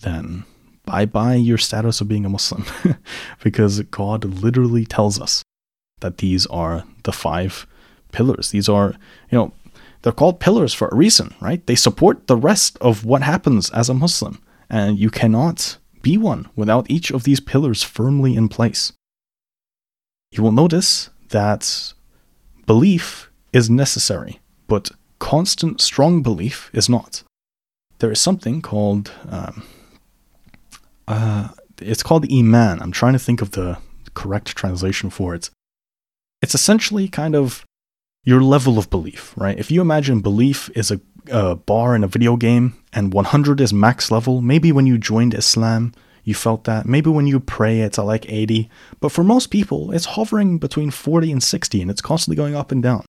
[0.00, 0.44] then
[0.86, 2.64] bye bye your status of being a Muslim.
[3.42, 5.42] because God literally tells us
[6.00, 7.66] that these are the five
[8.12, 8.50] pillars.
[8.50, 8.94] These are,
[9.30, 9.52] you know,
[10.02, 11.64] they're called pillars for a reason, right?
[11.66, 14.42] They support the rest of what happens as a Muslim.
[14.68, 18.92] And you cannot be one without each of these pillars firmly in place.
[20.32, 21.92] You will notice that
[22.66, 27.22] belief is necessary, but constant, strong belief is not.
[27.98, 29.64] There is something called, um,
[31.06, 31.48] uh,
[31.80, 32.80] it's called Iman.
[32.80, 33.78] I'm trying to think of the
[34.14, 35.50] correct translation for it.
[36.40, 37.66] It's essentially kind of
[38.24, 39.58] your level of belief, right?
[39.58, 41.00] If you imagine belief is a,
[41.30, 45.34] a bar in a video game and 100 is max level, maybe when you joined
[45.34, 45.92] Islam,
[46.24, 46.86] you felt that.
[46.86, 48.68] Maybe when you pray, it's at like 80.
[49.00, 52.70] But for most people, it's hovering between 40 and 60, and it's constantly going up
[52.70, 53.04] and down.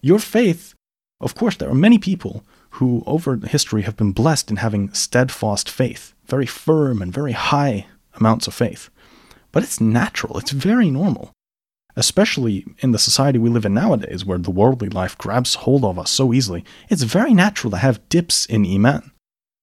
[0.00, 0.74] Your faith,
[1.20, 5.68] of course, there are many people who over history have been blessed in having steadfast
[5.68, 8.90] faith, very firm and very high amounts of faith.
[9.52, 11.32] But it's natural, it's very normal.
[11.96, 15.98] Especially in the society we live in nowadays, where the worldly life grabs hold of
[15.98, 19.12] us so easily, it's very natural to have dips in Iman.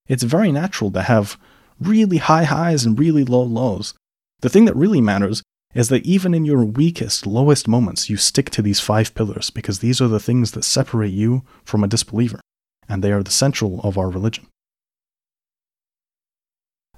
[0.08, 1.38] It's very natural to have
[1.78, 3.94] really high highs and really low lows.
[4.40, 5.42] The thing that really matters
[5.74, 9.78] is that even in your weakest, lowest moments, you stick to these five pillars because
[9.78, 12.40] these are the things that separate you from a disbeliever,
[12.88, 14.46] and they are the central of our religion.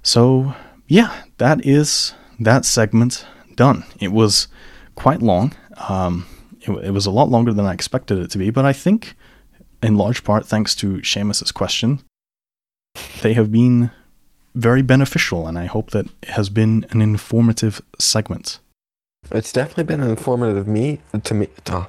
[0.03, 0.53] So,
[0.87, 3.25] yeah, that is that segment
[3.55, 3.85] done.
[3.99, 4.47] It was
[4.95, 5.53] quite long.
[5.89, 6.25] Um,
[6.61, 9.15] it, it, was a lot longer than I expected it to be, but I think,
[9.83, 12.01] in large part, thanks to Seamus's question,
[13.21, 13.91] they have been
[14.55, 18.59] very beneficial, and I hope that it has been an informative segment.
[19.31, 21.47] It's definitely been informative me to me.
[21.67, 21.87] Oh,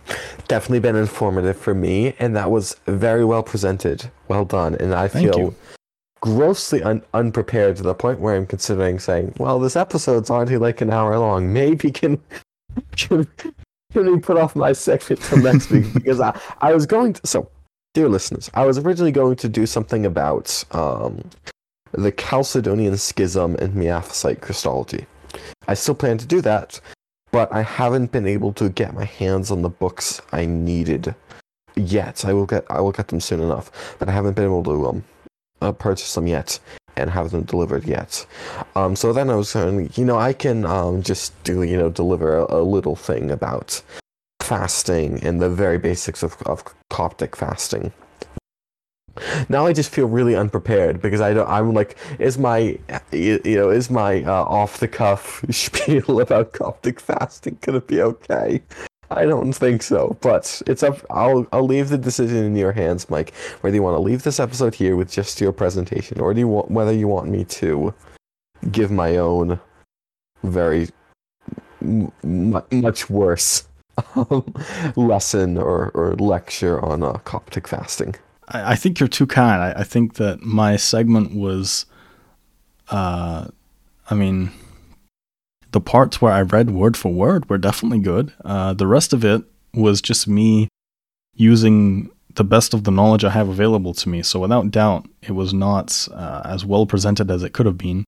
[0.49, 4.11] definitely been informative for me, and that was very well presented.
[4.27, 5.55] Well done, and I Thank feel you.
[6.21, 10.81] grossly un- unprepared to the point where I'm considering saying, "Well, this episode's already like
[10.81, 11.53] an hour long.
[11.53, 12.21] Maybe can
[12.97, 13.27] can,
[13.93, 17.27] can we put off my segment till next week?" because I I was going to
[17.27, 17.51] so.
[17.95, 21.31] Dear listeners, I was originally going to do something about um,
[21.93, 25.07] the Chalcedonian Schism and Miaphysite Christology.
[25.67, 26.79] I still plan to do that,
[27.33, 31.15] but I haven't been able to get my hands on the books I needed
[31.75, 32.27] yet.
[32.27, 34.89] I will get I will get them soon enough, but I haven't been able to
[34.89, 35.05] um
[35.63, 36.61] uh, purchase them yet
[36.97, 38.27] and have them delivered yet.
[38.75, 41.91] Um, so then I was going, you know, I can um, just do, you know,
[41.91, 43.83] deliver a, a, little thing about
[44.41, 47.93] fasting and the very basics of, of Coptic fasting
[49.49, 51.49] now I just feel really unprepared because I don't.
[51.49, 52.79] I'm like, is my,
[53.13, 58.63] you know, is my uh, off the cuff spiel about Coptic fasting gonna be okay?
[59.11, 60.99] I don't think so, but it's up.
[61.11, 63.35] I'll I'll leave the decision in your hands, Mike.
[63.61, 66.49] Whether you want to leave this episode here with just your presentation, or do you
[66.49, 67.95] want whether you want me to
[68.71, 69.61] give my own
[70.43, 70.89] very
[71.83, 73.69] m- much worse
[74.15, 74.55] um,
[74.97, 78.15] lesson or, or lecture on uh, Coptic fasting.
[78.49, 79.63] I, I think you're too kind.
[79.63, 81.87] I, I, think that my segment was,
[82.91, 83.49] uh,
[84.11, 84.53] I mean,
[85.77, 88.33] the parts where I read word for word were definitely good.
[88.43, 89.43] Uh, the rest of it
[89.75, 90.71] was just me
[91.35, 94.23] using the best of the knowledge I have available to me.
[94.23, 98.07] So without doubt, it was not uh, as well presented as it could have been.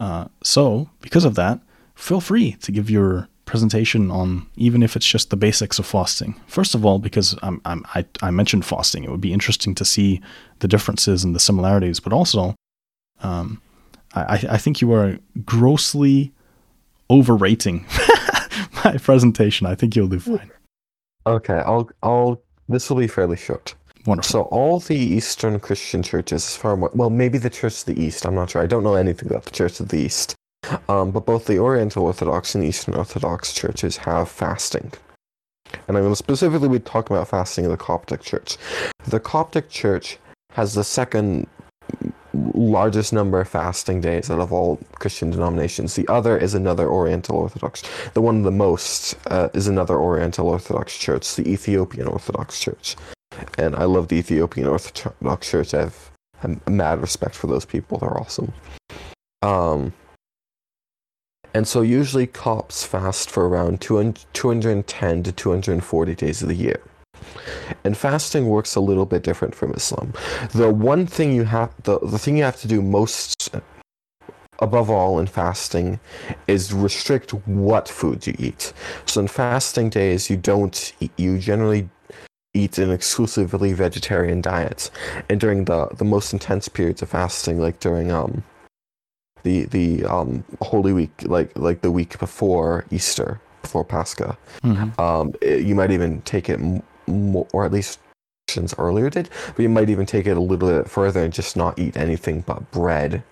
[0.00, 1.60] Uh, so because of that,
[1.94, 6.40] feel free to give your presentation on even if it's just the basics of fasting.
[6.48, 9.84] First of all, because I'm, I'm, i I, mentioned fasting, it would be interesting to
[9.84, 10.20] see
[10.58, 12.56] the differences and the similarities, but also
[13.20, 13.62] um,
[14.12, 16.32] I, I think you are grossly
[17.10, 17.84] overrating
[18.84, 19.66] my presentation.
[19.66, 20.50] I think you'll do fine.
[21.26, 23.74] Okay, I'll I'll this will be fairly short.
[24.06, 24.30] Wonderful.
[24.30, 28.00] So all the Eastern Christian churches, as far as, well, maybe the Church of the
[28.00, 28.24] East.
[28.24, 28.62] I'm not sure.
[28.62, 30.34] I don't know anything about the Church of the East.
[30.88, 34.92] Um, but both the Oriental Orthodox and Eastern Orthodox churches have fasting.
[35.88, 38.56] And I'm going to specifically be talking about fasting in the Coptic Church.
[39.06, 40.18] The Coptic Church
[40.52, 41.46] has the second
[42.32, 45.94] largest number of fasting days out of all Christian denominations.
[45.94, 47.82] The other is another Oriental Orthodox.
[48.14, 52.96] The one the most uh, is another Oriental Orthodox church, the Ethiopian Orthodox Church.
[53.58, 55.74] And I love the Ethiopian Orthodox Church.
[55.74, 56.10] I have
[56.42, 57.98] a mad respect for those people.
[57.98, 58.52] They're awesome.
[59.42, 59.92] Um,
[61.52, 66.80] and so usually Copts fast for around 200, 210 to 240 days of the year.
[67.84, 70.12] And fasting works a little bit different from Islam.
[70.52, 73.50] The one thing you have the, the thing you have to do most
[74.60, 75.98] above all in fasting
[76.46, 78.72] is restrict what foods you eat.
[79.06, 81.88] So in fasting days you don't eat, you generally
[82.52, 84.90] eat an exclusively vegetarian diet.
[85.30, 88.42] And during the the most intense periods of fasting like during um
[89.44, 94.36] the the um holy week like like the week before Easter before Pascha.
[94.62, 94.98] Mhm.
[94.98, 96.60] Um, it- you might even take it
[97.10, 98.00] more, or at least
[98.78, 101.78] earlier did, but you might even take it a little bit further and just not
[101.78, 103.22] eat anything but bread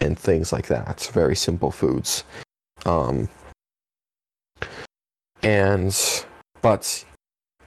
[0.00, 0.88] and things like that.
[0.88, 2.24] It's Very simple foods.
[2.84, 3.28] Um,
[5.42, 6.24] and
[6.62, 7.04] but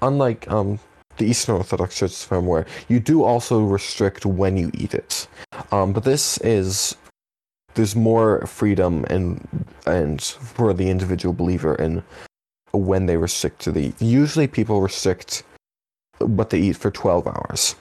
[0.02, 0.80] unlike um
[1.18, 5.28] the Eastern Orthodox Church from where you do also restrict when you eat it.
[5.72, 6.96] Um, but this is
[7.76, 9.46] there's more freedom and
[9.86, 12.04] and for the individual believer in
[12.72, 13.94] when they restrict to the.
[14.00, 15.44] Usually people restrict
[16.20, 17.76] what they eat for 12 hours.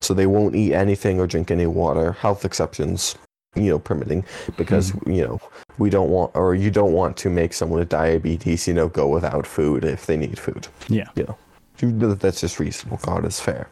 [0.00, 3.16] So they won't eat anything or drink any water, health exceptions,
[3.54, 4.24] you know, permitting,
[4.56, 5.40] because, you know,
[5.78, 9.08] we don't want, or you don't want to make someone with diabetes, you know, go
[9.08, 10.68] without food if they need food.
[10.88, 11.08] Yeah.
[11.16, 12.98] You know, that's just reasonable.
[12.98, 13.68] God is fair.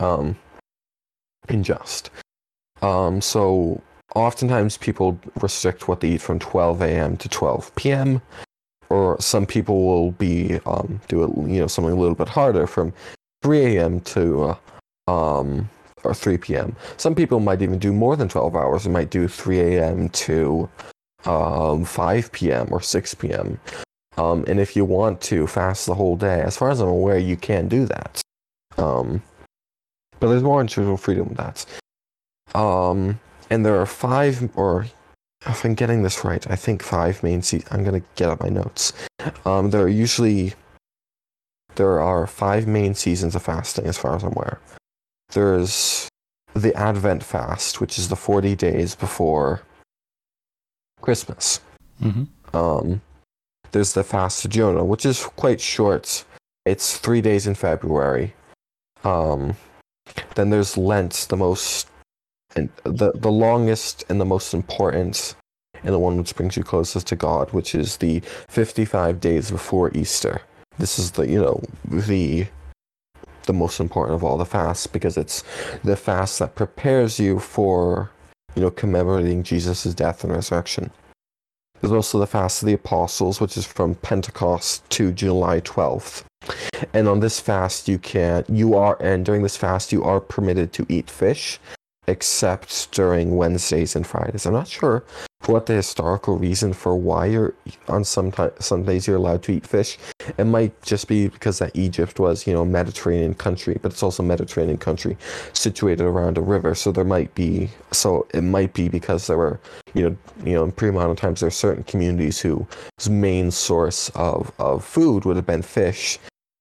[0.00, 0.36] Um,
[1.48, 2.10] and just.
[2.82, 3.80] Um, so
[4.14, 7.16] oftentimes people restrict what they eat from 12 a.m.
[7.18, 8.20] to 12 p.m.
[8.90, 12.66] Or some people will be um, do it, you know, something a little bit harder
[12.66, 12.92] from
[13.44, 14.00] 3 a.m.
[14.00, 14.56] to
[15.06, 15.68] uh, um,
[16.02, 16.74] or 3 p.m.
[16.96, 18.84] Some people might even do more than 12 hours.
[18.84, 20.08] They might do 3 a.m.
[20.08, 20.68] to
[21.26, 22.68] um, 5 p.m.
[22.70, 23.60] or 6 p.m.
[24.16, 27.18] Um, and if you want to fast the whole day, as far as I'm aware,
[27.18, 28.22] you can do that.
[28.78, 29.22] Um,
[30.20, 31.66] but there's more individual freedom with that.
[32.58, 34.86] Um, and there are five, or
[35.44, 37.70] if I'm getting this right, I think five main seasons.
[37.70, 38.94] I'm gonna get up my notes.
[39.44, 40.54] Um, there are usually
[41.76, 44.60] there are five main seasons of fasting, as far as I'm aware.
[45.30, 46.08] There's
[46.54, 49.62] the Advent fast, which is the 40 days before
[51.00, 51.60] Christmas.
[52.00, 53.00] hmm Um,
[53.72, 56.24] there's the fast of Jonah, which is quite short.
[56.64, 58.34] It's three days in February.
[59.02, 59.56] Um,
[60.36, 61.88] then there's Lent, the most
[62.56, 65.34] and the the longest and the most important,
[65.82, 69.90] and the one which brings you closest to God, which is the 55 days before
[69.92, 70.40] Easter.
[70.78, 72.46] This is the you know the
[73.46, 75.44] the most important of all the fasts because it's
[75.82, 78.10] the fast that prepares you for
[78.54, 80.90] you know commemorating Jesus' death and resurrection.
[81.80, 86.24] There's also the fast of the apostles, which is from Pentecost to July 12th.
[86.94, 90.72] And on this fast, you can you are and during this fast you are permitted
[90.74, 91.58] to eat fish,
[92.06, 94.46] except during Wednesdays and Fridays.
[94.46, 95.04] I'm not sure
[95.48, 97.54] what the historical reason for why you're
[97.88, 99.98] on some ti- some days you're allowed to eat fish.
[100.38, 104.02] It might just be because that Egypt was you know a Mediterranean country, but it's
[104.02, 105.16] also Mediterranean country
[105.52, 106.74] situated around a river.
[106.74, 109.60] So there might be so it might be because there were
[109.94, 114.52] you know you know in pre-modern times there are certain communities whose main source of
[114.58, 116.18] of food would have been fish,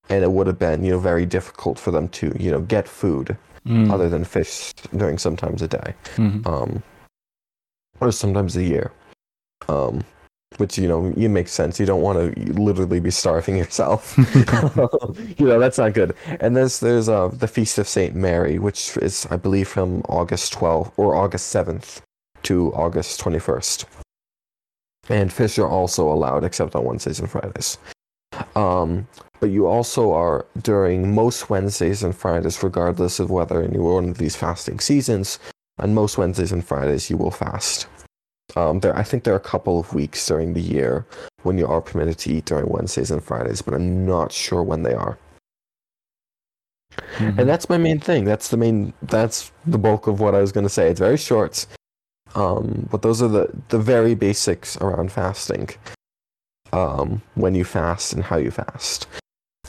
[0.10, 2.88] and it would have been you know very difficult for them to you know get
[2.88, 3.38] food
[3.68, 3.92] Mm.
[3.94, 6.46] other than fish during sometimes a day Mhm.
[6.46, 6.84] um,
[8.02, 8.92] or sometimes a year.
[9.70, 10.04] Um,
[10.58, 11.80] which you know, it makes sense.
[11.80, 14.16] You don't want to literally be starving yourself.
[15.40, 16.14] you know, that's not good.
[16.42, 20.54] And there's there's uh, the feast of Saint Mary, which is I believe from August
[20.54, 22.02] 12th or August 7th
[22.44, 23.86] to August 21st.
[25.10, 27.78] And fish are also allowed, except on Wednesdays and Fridays.
[28.56, 29.08] Um,
[29.40, 34.18] but you also are during most Wednesdays and Fridays, regardless of whether you're one of
[34.18, 35.40] these fasting seasons,
[35.80, 37.88] And most Wednesdays and Fridays you will fast.
[38.56, 41.06] Um, there, I think there are a couple of weeks during the year
[41.42, 44.84] when you are permitted to eat during Wednesdays and Fridays, but I'm not sure when
[44.84, 45.18] they are.
[47.18, 47.40] Mhm.
[47.40, 48.24] And that's my main thing.
[48.24, 48.94] That's the main.
[49.02, 50.90] That's the bulk of what I was going to say.
[50.92, 51.66] It's very short,
[52.36, 55.70] um, but those are the the very basics around fasting.
[56.72, 59.08] Um, when you fast and how you fast.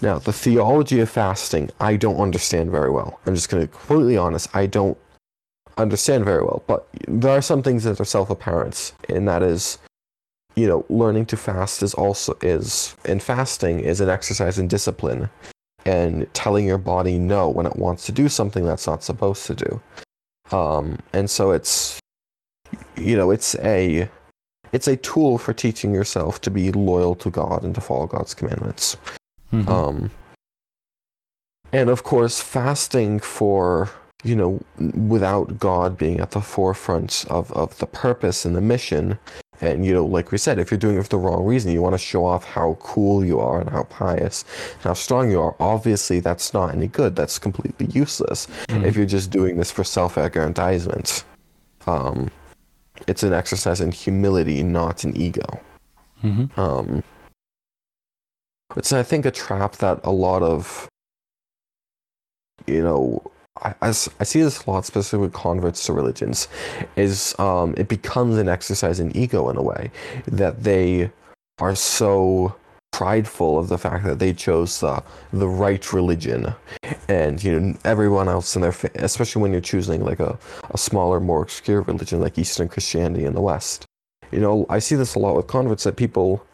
[0.04, 3.18] Now, the theology of fasting, I don't understand very well.
[3.24, 4.54] I'm just going to be completely honest.
[4.54, 4.98] I don't
[5.78, 6.62] understand very well.
[6.66, 9.78] But there are some things that are self apparent, and that is,
[10.56, 15.30] you know, learning to fast is also is in fasting is an exercise in discipline
[15.86, 19.54] and telling your body no when it wants to do something that's not supposed to
[19.54, 19.80] do.
[20.54, 21.98] Um, and so it's,
[22.94, 24.10] you know, it's a
[24.72, 28.34] it's a tool for teaching yourself to be loyal to God and to follow God's
[28.34, 28.98] commandments.
[29.54, 29.68] Mhm.
[29.68, 30.10] Um,
[31.72, 33.90] and of course, fasting for,
[34.22, 34.60] you know,
[35.08, 39.18] without God being at the forefront of, of the purpose and the mission.
[39.60, 41.80] And, you know, like we said, if you're doing it for the wrong reason, you
[41.80, 44.44] want to show off how cool you are and how pious
[44.74, 45.54] and how strong you are.
[45.60, 47.14] Obviously, that's not any good.
[47.14, 48.84] That's completely useless Mhm.
[48.84, 51.24] if you're just doing this for self aggrandizement.
[51.86, 52.30] Um,
[53.06, 55.60] it's an exercise in humility, not in ego.
[56.24, 56.56] Mhm.
[56.58, 57.02] Um,
[58.76, 60.88] it's I think a trap that a lot of,
[62.66, 63.22] you know,
[63.62, 66.48] I I see this a lot, especially with converts to religions,
[66.96, 69.90] is um, it becomes an exercise in ego in a way
[70.26, 71.10] that they
[71.60, 72.56] are so
[72.92, 75.02] prideful of the fact that they chose the
[75.32, 76.54] the right religion,
[77.08, 80.38] and you know everyone else in their, fa- especially when you're choosing like a,
[80.70, 83.86] a smaller, more obscure religion like Eastern Christianity in the West.
[84.32, 86.44] You know, I see this a lot with converts that people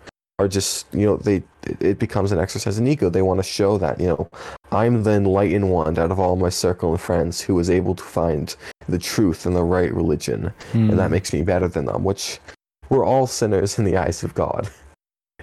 [0.40, 1.42] are just you know they
[1.80, 3.10] it becomes an exercise in ego.
[3.10, 4.28] They want to show that you know
[4.72, 8.02] i'm the enlightened one out of all my circle of friends who was able to
[8.04, 8.56] find
[8.88, 10.52] the truth and the right religion.
[10.72, 11.16] And that Mm.
[11.16, 12.40] makes me better than them which
[12.88, 14.68] we're all sinners in the eyes of god.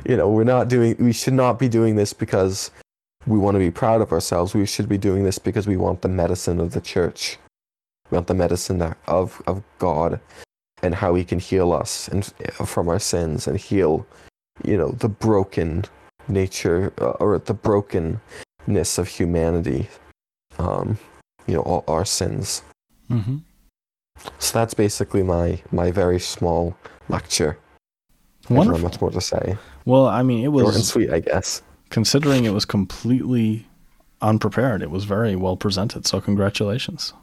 [0.10, 2.72] You know we're not doing we should not be doing this because
[3.26, 4.54] we want to be proud of ourselves.
[4.56, 7.38] We should be doing this because we want the medicine of the church.
[8.10, 10.20] We want the medicine that, of of god
[10.84, 12.24] and how he can heal us and
[12.74, 14.06] from our sins and heal
[14.64, 15.86] you know the broken
[16.28, 19.88] nature uh, or the brokenness of humanity
[20.60, 20.98] um
[21.46, 22.64] you know all our sins
[23.10, 23.42] Mhm.
[24.40, 26.76] so that's basically my my very small
[27.10, 27.58] lecture
[28.50, 31.20] I don't have much more to say Well, I mean, it short was sweet i
[31.20, 33.68] guess considering it was completely
[34.22, 34.82] unprepared.
[34.82, 36.06] It was very well presented.
[36.08, 37.14] So congratulations.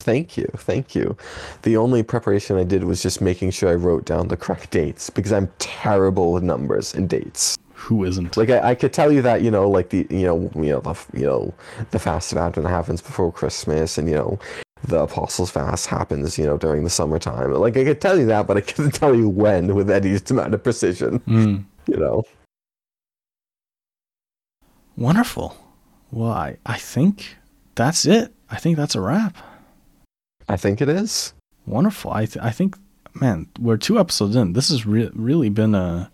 [0.00, 1.16] Thank you thank you
[1.62, 5.10] the only preparation i did was just making sure i wrote down the correct dates
[5.10, 7.56] because i'm terrible with numbers and dates
[7.86, 8.36] Who isn't?
[8.36, 10.80] Like I, I could tell you that you know, like the you know, you know
[10.80, 11.54] the you know,
[11.90, 14.38] the fast of Advent happens before Christmas, and you know,
[14.84, 17.52] the Apostles' fast happens you know during the summertime.
[17.52, 20.54] Like I could tell you that, but I couldn't tell you when with any amount
[20.54, 21.20] of precision.
[21.28, 21.64] Mm.
[21.86, 22.24] You know,
[24.96, 25.56] Wonderful.
[26.10, 27.36] Well, I, I think
[27.76, 28.34] that's it.
[28.50, 29.36] I think that's a wrap.
[30.48, 31.34] I think it is.
[31.66, 32.12] Wonderful.
[32.12, 32.76] I th- I think,
[33.14, 34.52] man, we're two episodes in.
[34.52, 36.10] This has re- really been a,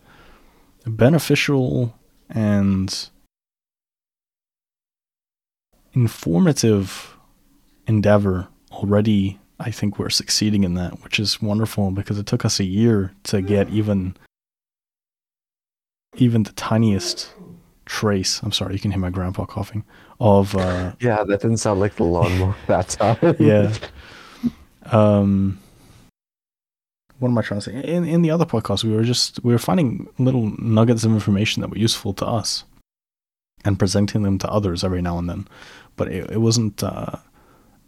[0.86, 1.94] a beneficial
[2.30, 3.08] and
[5.92, 7.16] informative
[7.86, 9.38] endeavor already.
[9.60, 13.12] I think we're succeeding in that, which is wonderful because it took us a year
[13.24, 14.16] to get even
[16.16, 17.32] even the tiniest
[17.86, 18.40] trace.
[18.42, 19.84] I'm sorry, you can hear my grandpa coughing.
[20.20, 23.36] Of uh, Yeah, that didn't sound like the lawnmower that time.
[23.38, 23.72] yeah.
[24.86, 25.58] Um,
[27.22, 27.84] what am I trying to say?
[27.84, 31.60] In in the other podcast, we were just we were finding little nuggets of information
[31.60, 32.64] that were useful to us,
[33.64, 35.46] and presenting them to others every now and then.
[35.96, 37.16] But it, it wasn't uh,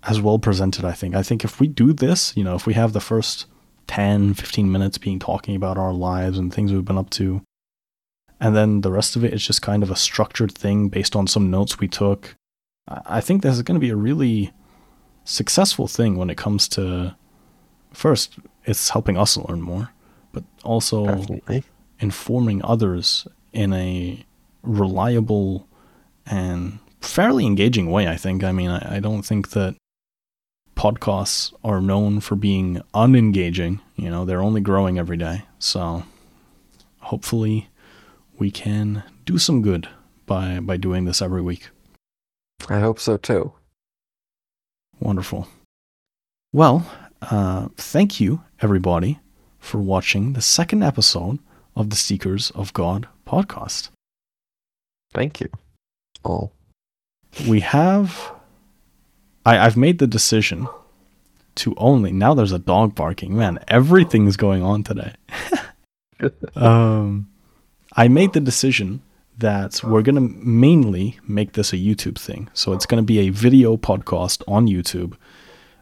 [0.05, 0.85] as well presented.
[0.85, 1.17] I think.
[1.17, 3.47] I think if we do this, you know, if we have the first
[3.89, 7.43] 10, 15 minutes being talking about our lives and things we've been up to,
[8.41, 11.27] and then the rest of it is just kind of a structured thing based on
[11.27, 12.37] some notes we took.
[12.89, 14.53] I I think this is going to be a really
[15.25, 17.15] successful thing when it comes to
[17.93, 19.91] first it's helping us learn more
[20.33, 21.65] but also Definitely.
[22.01, 24.25] informing others in a
[24.63, 25.67] reliable
[26.27, 29.77] and fairly engaging way i think i mean i, I don't think that
[30.77, 36.05] podcasts are known for being unengaging you know they're only growing every day so
[37.01, 37.69] hopefully
[38.39, 39.89] we can do some good
[40.27, 41.69] by by doing this every week
[42.69, 43.53] I hope so too.
[45.01, 45.49] Wonderful.
[46.53, 46.87] Well,
[47.23, 49.19] uh, thank you, everybody,
[49.59, 51.39] for watching the second episode
[51.75, 53.89] of the Seekers of God podcast.
[55.13, 55.49] Thank you.
[56.25, 56.51] Oh,
[57.49, 58.33] We have.
[59.45, 60.69] I, I've made the decision
[61.57, 62.13] to only.
[62.13, 63.37] Now there's a dog barking.
[63.37, 65.15] Man, everything's going on today.
[66.57, 67.29] um,
[67.97, 69.03] I made the decision
[69.39, 72.49] that we're going to mainly make this a YouTube thing.
[72.55, 75.15] So it's going to be a video podcast on YouTube.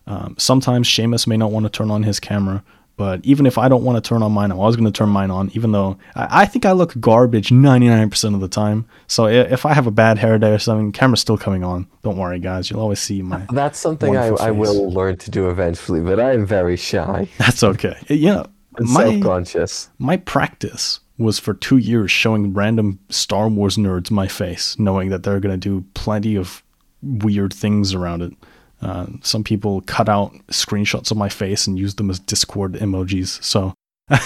[0.06, 2.64] Um, sometimes Seamus may not want to turn on his camera,
[2.96, 5.08] But even if I don't want to turn on mine, I was going to turn
[5.08, 8.84] mine on, even though I, I think I look garbage 99% of the time.
[9.06, 11.86] So if I have a bad hair day or something, camera's still coming on.
[12.02, 12.70] Don't worry, guys.
[12.70, 13.46] You'll always see my.
[13.52, 17.62] That's something I, I will learn to do eventually, but I am very shy That's
[17.62, 17.96] okay.
[18.08, 18.44] Yeah.
[18.76, 19.90] and My, self-conscious.
[19.98, 25.22] my practice was for two years showing random Star Wars nerds my face, knowing that
[25.22, 26.62] they're going to do plenty of
[27.02, 28.32] weird things around it.
[28.80, 33.42] Uh, some people cut out screenshots of my face and use them as Discord emojis.
[33.42, 33.74] So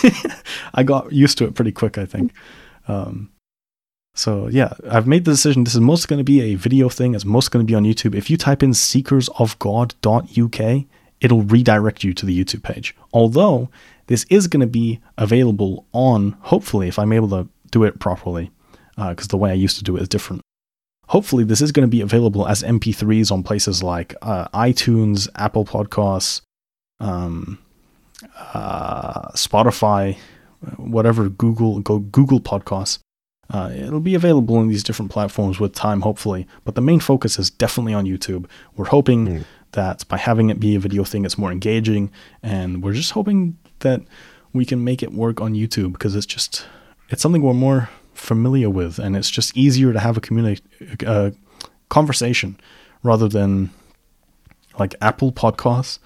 [0.74, 2.32] I got used to it pretty quick, I think.
[2.88, 3.30] Um,
[4.14, 5.64] so yeah, I've made the decision.
[5.64, 7.14] This is most going to be a video thing.
[7.14, 8.14] It's most going to be on YouTube.
[8.14, 10.84] If you type in seekersofgod.uk,
[11.20, 12.96] it'll redirect you to the YouTube page.
[13.12, 13.68] Although
[14.06, 18.50] this is going to be available on, hopefully, if I'm able to do it properly,
[18.96, 20.42] because the way I used to do it is different.
[21.08, 25.64] Hopefully, this is going to be available as MP3s on places like uh, iTunes, Apple
[25.64, 26.40] Podcasts,
[27.00, 27.58] um,
[28.54, 30.16] uh, Spotify,
[30.76, 32.98] whatever Google go Google Podcasts.
[33.48, 36.46] Uh, it'll be available in these different platforms with time, hopefully.
[36.64, 38.46] But the main focus is definitely on YouTube.
[38.76, 39.44] We're hoping Mm.
[39.72, 42.10] that by having it be a video thing, it's more engaging,
[42.42, 44.02] and we're just hoping that
[44.52, 46.66] we can make it work on YouTube because it's just
[47.10, 50.60] it's something we're more familiar with, and it's just easier to have a communi-
[51.06, 51.30] uh,
[51.88, 52.58] conversation
[53.02, 53.70] rather than
[54.78, 55.98] like Apple Podcasts.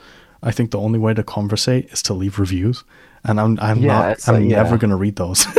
[0.42, 2.84] I think the only way to conversate is to leave reviews,
[3.24, 3.86] and I'm I'm Yeah,
[4.16, 4.62] not I'm like- yeah.
[4.62, 5.46] never gonna read those.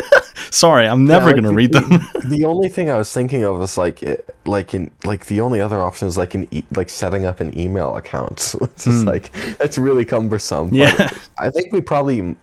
[0.50, 1.90] Sorry, I'm never Yeah, like, gonna read them.
[2.26, 5.62] the only thing I was thinking of was like, it, like in like the only
[5.62, 8.56] other option is like an e- like setting up an email account.
[8.62, 9.08] It's just Hmm.
[9.08, 10.70] like that's really cumbersome.
[10.70, 12.36] but yeah, I think we probably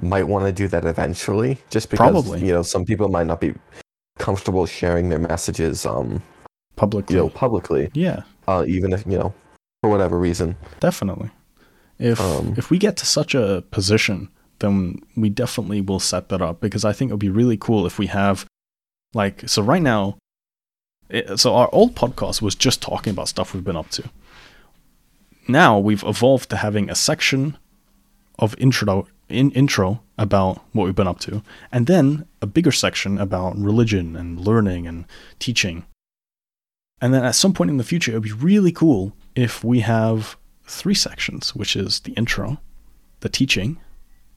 [0.00, 2.40] might want to do that eventually, just because Probably.
[2.46, 3.54] you know some people might not be
[4.18, 6.22] comfortable sharing their messages, um,
[6.76, 7.16] publicly.
[7.16, 9.32] you know, publicly, yeah, uh, even if you know,
[9.82, 10.56] for whatever reason.
[10.80, 11.30] definitely.
[11.98, 14.28] If Um, if we get to such a position,
[14.60, 17.86] then we definitely will set that up because I think it would be really cool
[17.86, 18.46] if we have
[19.12, 20.16] like so right now.
[21.08, 24.08] It, so our old podcast was just talking about stuff we've been up to.
[25.48, 27.58] Now we've evolved to having a section
[28.38, 31.42] of intro in intro about what we've been up to,
[31.72, 35.04] and then a bigger section about religion and learning and
[35.38, 35.84] teaching.
[37.00, 39.80] And then at some point in the future, it would be really cool if we
[39.80, 42.58] have three sections, which is the intro,
[43.20, 43.78] the teaching,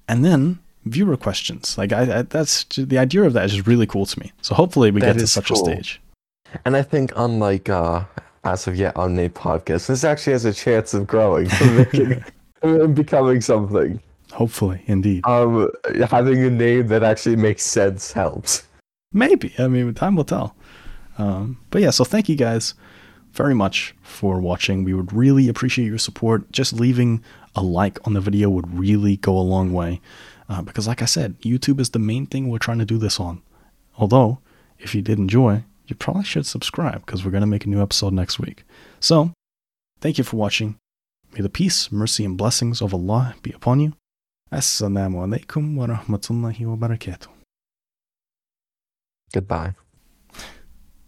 [0.08, 1.78] and then viewer questions.
[1.78, 4.32] Like I, I that's the idea of that is just really cool to me.
[4.42, 5.58] So hopefully we That get to such cool.
[5.58, 6.02] a stage.
[6.66, 8.04] And I think unlike uh,
[8.44, 12.24] as of yet unnamed podcast, this actually has a chance of growing, making,
[12.62, 14.00] and becoming something.
[14.32, 15.26] Hopefully, indeed.
[15.26, 15.70] Um,
[16.10, 18.64] having a name that actually makes sense helps.
[19.12, 19.54] Maybe.
[19.60, 20.56] I mean, time will tell.
[21.20, 22.74] Um, but yeah, so thank you guys
[23.34, 24.84] very much for watching.
[24.84, 26.52] We would really appreciate your support.
[26.52, 27.24] Just leaving
[27.56, 30.02] a like on the video would really go a long way.
[30.50, 33.20] Uh, because, like I said, YouTube is the main thing we're trying to do this
[33.20, 33.42] on.
[33.98, 34.40] Although,
[34.80, 37.82] if you did enjoy, you probably should subscribe because we're going to make a new
[37.82, 38.64] episode next week.
[39.00, 39.32] So,
[40.02, 40.78] thank you for watching.
[41.34, 43.94] May the peace, mercy, and blessings of Allah be upon you.
[44.52, 47.28] Assalamu alaikum wa rahmatullahi wa barakatuh.
[49.34, 49.74] Goodbye.